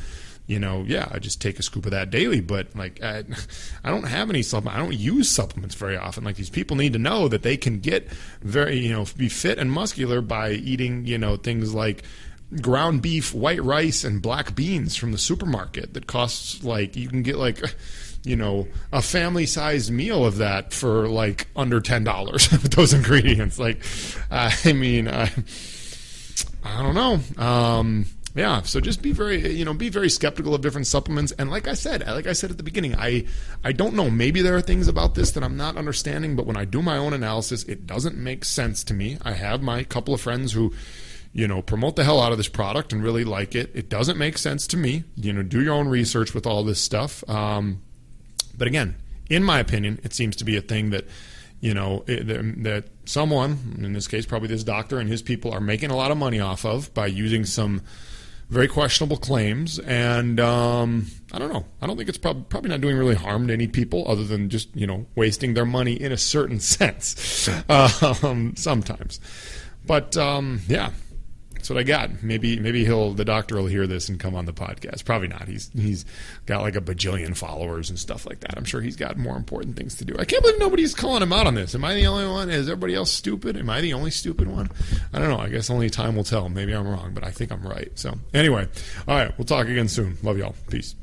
you 0.51 0.59
know, 0.59 0.85
yeah, 0.85 1.09
I 1.13 1.21
just 1.21 1.41
take 1.41 1.61
a 1.61 1.63
scoop 1.63 1.87
of 1.87 1.93
that 1.93 2.11
daily. 2.11 2.41
But 2.41 2.75
like, 2.75 3.01
I, 3.01 3.23
I 3.85 3.91
don't 3.91 4.09
have 4.09 4.29
any 4.31 4.43
supplement. 4.43 4.77
I 4.77 4.83
don't 4.83 4.99
use 4.99 5.29
supplements 5.29 5.77
very 5.77 5.97
often. 5.97 6.25
Like 6.25 6.35
these 6.35 6.51
people 6.51 6.77
need 6.77 6.93
to 6.95 6.99
know 6.99 7.29
that 7.29 7.43
they 7.43 7.57
can 7.57 7.79
get 7.79 8.11
very, 8.43 8.77
you 8.77 8.93
know, 8.93 9.07
be 9.17 9.29
fit 9.29 9.59
and 9.59 9.71
muscular 9.71 10.21
by 10.21 10.51
eating, 10.51 11.07
you 11.07 11.19
know, 11.19 11.37
things 11.37 11.73
like 11.73 12.03
ground 12.61 13.01
beef, 13.01 13.33
white 13.33 13.63
rice, 13.63 14.03
and 14.03 14.21
black 14.21 14.57
beans 14.57 14.97
from 14.97 15.13
the 15.13 15.19
supermarket 15.19 15.95
that 15.95 16.09
costs 16.09 16.65
like 16.65 16.97
you 16.97 17.09
can 17.09 17.23
get 17.23 17.37
like 17.37 17.63
you 18.25 18.35
know 18.35 18.67
a 18.93 19.01
family 19.01 19.47
sized 19.47 19.93
meal 19.93 20.27
of 20.27 20.39
that 20.39 20.73
for 20.73 21.09
like 21.09 21.47
under 21.55 21.81
ten 21.81 22.03
dollars 22.03 22.51
with 22.51 22.73
those 22.73 22.93
ingredients. 22.93 23.61
Like, 23.61 23.85
I 24.33 24.73
mean, 24.73 25.07
I, 25.07 25.31
I 26.65 26.83
don't 26.83 26.97
know. 26.97 27.21
Um, 27.41 28.07
yeah, 28.35 28.63
so 28.63 28.81
just 28.81 29.03
be 29.03 29.13
very, 29.13 29.53
you 29.53 29.65
know, 29.65 29.75
be 29.75 29.89
very 29.89 30.09
skeptical 30.09 30.55
of 30.55 30.61
different 30.61 30.87
supplements. 30.87 31.33
And 31.33 31.51
like 31.51 31.67
I 31.67 31.75
said, 31.75 32.07
like 32.07 32.27
I 32.27 32.33
said 32.33 32.51
at 32.51 32.57
the 32.57 32.63
beginning, 32.63 32.95
I, 32.95 33.27
I 33.65 33.73
don't 33.73 33.95
know. 33.95 34.09
Maybe 34.09 34.41
there 34.41 34.57
are 34.57 34.61
things 34.61 34.87
about 34.87 35.15
this 35.15 35.33
that 35.33 35.43
I'm 35.43 35.57
not 35.57 35.77
understanding, 35.77 36.37
but 36.37 36.47
when 36.47 36.57
I 36.57 36.65
do 36.65 36.81
my 36.81 36.97
own 36.97 37.13
analysis, 37.13 37.65
it 37.65 37.87
doesn't 37.87 38.17
make 38.17 38.45
sense 38.45 38.85
to 38.85 38.95
me. 38.95 39.19
I 39.23 39.33
have 39.33 39.63
my 39.63 39.83
couple 39.83 40.15
of 40.15 40.21
friends 40.21 40.53
who 40.53 40.73
you 41.33 41.47
know, 41.47 41.63
promote 41.63 41.97
the 41.97 42.05
hell 42.05 42.21
out 42.21 42.33
of 42.33 42.39
this 42.39 42.49
product 42.49 42.93
and 42.93 43.03
really 43.03 43.25
like 43.25 43.55
it. 43.55 43.71
It 43.75 43.89
doesn't 43.89 44.19
make 44.19 44.37
sense 44.37 44.67
to 44.69 44.77
me. 44.77 45.05
You 45.17 45.33
know, 45.33 45.43
do 45.43 45.63
your 45.63 45.75
own 45.75 45.89
research 45.89 46.35
with 46.35 46.47
all 46.47 46.65
this 46.65 46.81
stuff. 46.81 47.23
Um, 47.29 47.83
but 48.57 48.67
again, 48.67 48.97
in 49.29 49.45
my 49.45 49.61
opinion, 49.61 50.01
it 50.03 50.13
seems 50.13 50.35
to 50.37 50.45
be 50.45 50.57
a 50.57 50.61
thing 50.61 50.91
that, 50.91 51.07
you 51.61 51.73
know, 51.73 52.03
that 52.07 52.85
someone, 53.05 53.77
in 53.81 53.93
this 53.93 54.09
case, 54.09 54.27
probably 54.27 54.49
this 54.49 54.65
doctor 54.65 54.99
and 54.99 55.09
his 55.09 55.23
people, 55.23 55.53
are 55.53 55.61
making 55.61 55.91
a 55.91 55.97
lot 55.97 56.11
of 56.11 56.17
money 56.17 56.41
off 56.41 56.65
of 56.65 56.93
by 56.95 57.07
using 57.07 57.45
some 57.45 57.83
very 58.51 58.69
questionable 58.69 59.17
claims. 59.17 59.79
And 59.79 60.39
um, 60.41 61.07
I 61.33 61.39
don't 61.39 61.53
know. 61.53 61.65
I 61.81 61.87
don't 61.87 61.97
think 61.97 62.09
it's 62.09 62.19
prob- 62.19 62.49
probably 62.49 62.71
not 62.71 62.81
doing 62.81 62.97
really 62.97 63.15
harm 63.15 63.47
to 63.47 63.53
any 63.53 63.69
people 63.69 64.07
other 64.09 64.25
than 64.25 64.51
just, 64.51 64.75
you 64.77 64.87
know, 64.87 65.07
wasting 65.15 65.55
their 65.55 65.65
money 65.65 65.95
in 65.95 66.13
a 66.13 66.19
certain 66.19 66.61
sense 66.61 67.49
um, 67.69 68.55
sometimes. 68.57 69.21
But 69.87 70.17
um, 70.17 70.61
yeah, 70.69 70.91
that's 71.61 71.69
what 71.69 71.79
I 71.79 71.83
got. 71.83 72.23
Maybe 72.23 72.59
maybe 72.59 72.87
he'll 72.87 73.13
the 73.13 73.25
doctor 73.25 73.57
will 73.57 73.67
hear 73.67 73.87
this 73.87 74.09
and 74.09 74.19
come 74.19 74.35
on 74.35 74.47
the 74.47 74.53
podcast. 74.55 75.05
Probably 75.05 75.29
not. 75.29 75.47
He's 75.47 75.71
he's 75.77 76.07
got 76.47 76.63
like 76.63 76.75
a 76.75 76.81
bajillion 76.81 77.37
followers 77.37 77.91
and 77.91 77.99
stuff 77.99 78.25
like 78.25 78.41
that. 78.41 78.57
I'm 78.57 78.65
sure 78.65 78.81
he's 78.81 78.97
got 78.97 79.19
more 79.19 79.37
important 79.37 79.77
things 79.77 79.95
to 79.97 80.07
do. 80.07 80.17
I 80.19 80.25
can't 80.25 80.43
believe 80.43 80.59
nobody's 80.59 80.95
calling 80.95 81.23
him 81.23 81.35
out 81.35 81.47
on 81.47 81.55
this. 81.55 81.75
Am 81.75 81.85
I 81.85 81.95
the 81.95 82.07
only 82.07 82.27
one? 82.27 82.49
Is 82.49 82.67
everybody 82.67 82.95
else 82.95 83.13
stupid? 83.13 83.59
Am 83.59 83.69
I 83.69 83.83
the 83.83 83.93
only 83.93 84.11
stupid 84.11 84.49
one? 84.49 84.71
I 85.13 85.19
don't 85.19 85.29
know. 85.29 85.39
I 85.39 85.51
guess 85.51 85.69
only 85.69 85.91
time 85.91 86.17
will 86.17 86.25
tell. 86.25 86.49
Maybe 86.49 86.73
I'm 86.73 86.89
wrong, 86.89 87.13
but 87.13 87.25
I 87.25 87.31
think 87.31 87.53
I'm 87.53 87.63
right. 87.63 87.91
So 87.95 88.15
anyway, 88.33 88.67
all 89.07 89.17
right. 89.17 89.37
We'll 89.37 89.45
talk 89.45 89.67
again 89.67 89.89
soon. 89.89 90.17
Love 90.23 90.39
y'all. 90.39 90.55
Peace. 90.71 90.97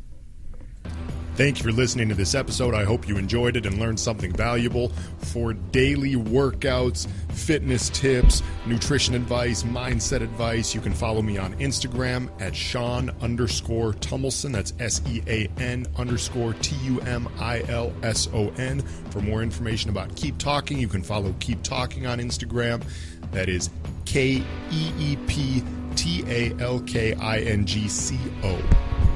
Thank 1.38 1.60
you 1.60 1.66
for 1.66 1.72
listening 1.72 2.10
to 2.10 2.16
this 2.16 2.34
episode. 2.34 2.74
I 2.74 2.84
hope 2.84 3.08
you 3.08 3.16
enjoyed 3.16 3.58
it 3.58 3.68
and 3.68 3.78
learned 3.78 4.00
something 4.00 4.34
valuable. 4.34 4.90
For 5.20 5.54
daily 5.54 6.16
workouts, 6.16 7.08
fitness 7.32 7.92
tips, 7.92 8.42
nutrition 8.66 9.14
advice, 9.14 9.62
mindset 9.62 10.22
advice, 10.22 10.74
you 10.74 10.82
can 10.82 10.94
follow 10.94 11.22
me 11.22 11.38
on 11.38 11.54
Instagram 11.60 12.32
at 12.42 12.56
Sean 12.56 13.12
underscore 13.22 13.94
Tumilson. 13.94 14.52
That's 14.52 14.74
S 14.80 15.00
E 15.08 15.22
A 15.28 15.48
N 15.60 15.86
underscore 15.96 16.54
T 16.54 16.76
U 16.86 17.02
M 17.02 17.30
I 17.38 17.62
L 17.68 17.94
S 18.02 18.28
O 18.34 18.50
N. 18.58 18.82
For 19.12 19.22
more 19.22 19.44
information 19.44 19.92
about 19.92 20.16
Keep 20.16 20.40
Talking, 20.40 20.80
you 20.80 20.88
can 20.88 21.04
follow 21.04 21.36
Keep 21.40 21.62
Talking 21.62 22.08
on 22.08 22.18
Instagram. 22.18 22.84
That 23.30 23.48
is 23.48 23.70
K 24.06 24.42
E 24.72 24.92
E 24.98 25.16
P 25.28 25.64
T 25.96 26.24
A 26.28 26.60
L 26.60 26.80
K 26.80 27.14
I 27.14 27.42
N 27.42 27.64
G 27.68 27.88
C 27.88 28.18
O. 28.42 29.07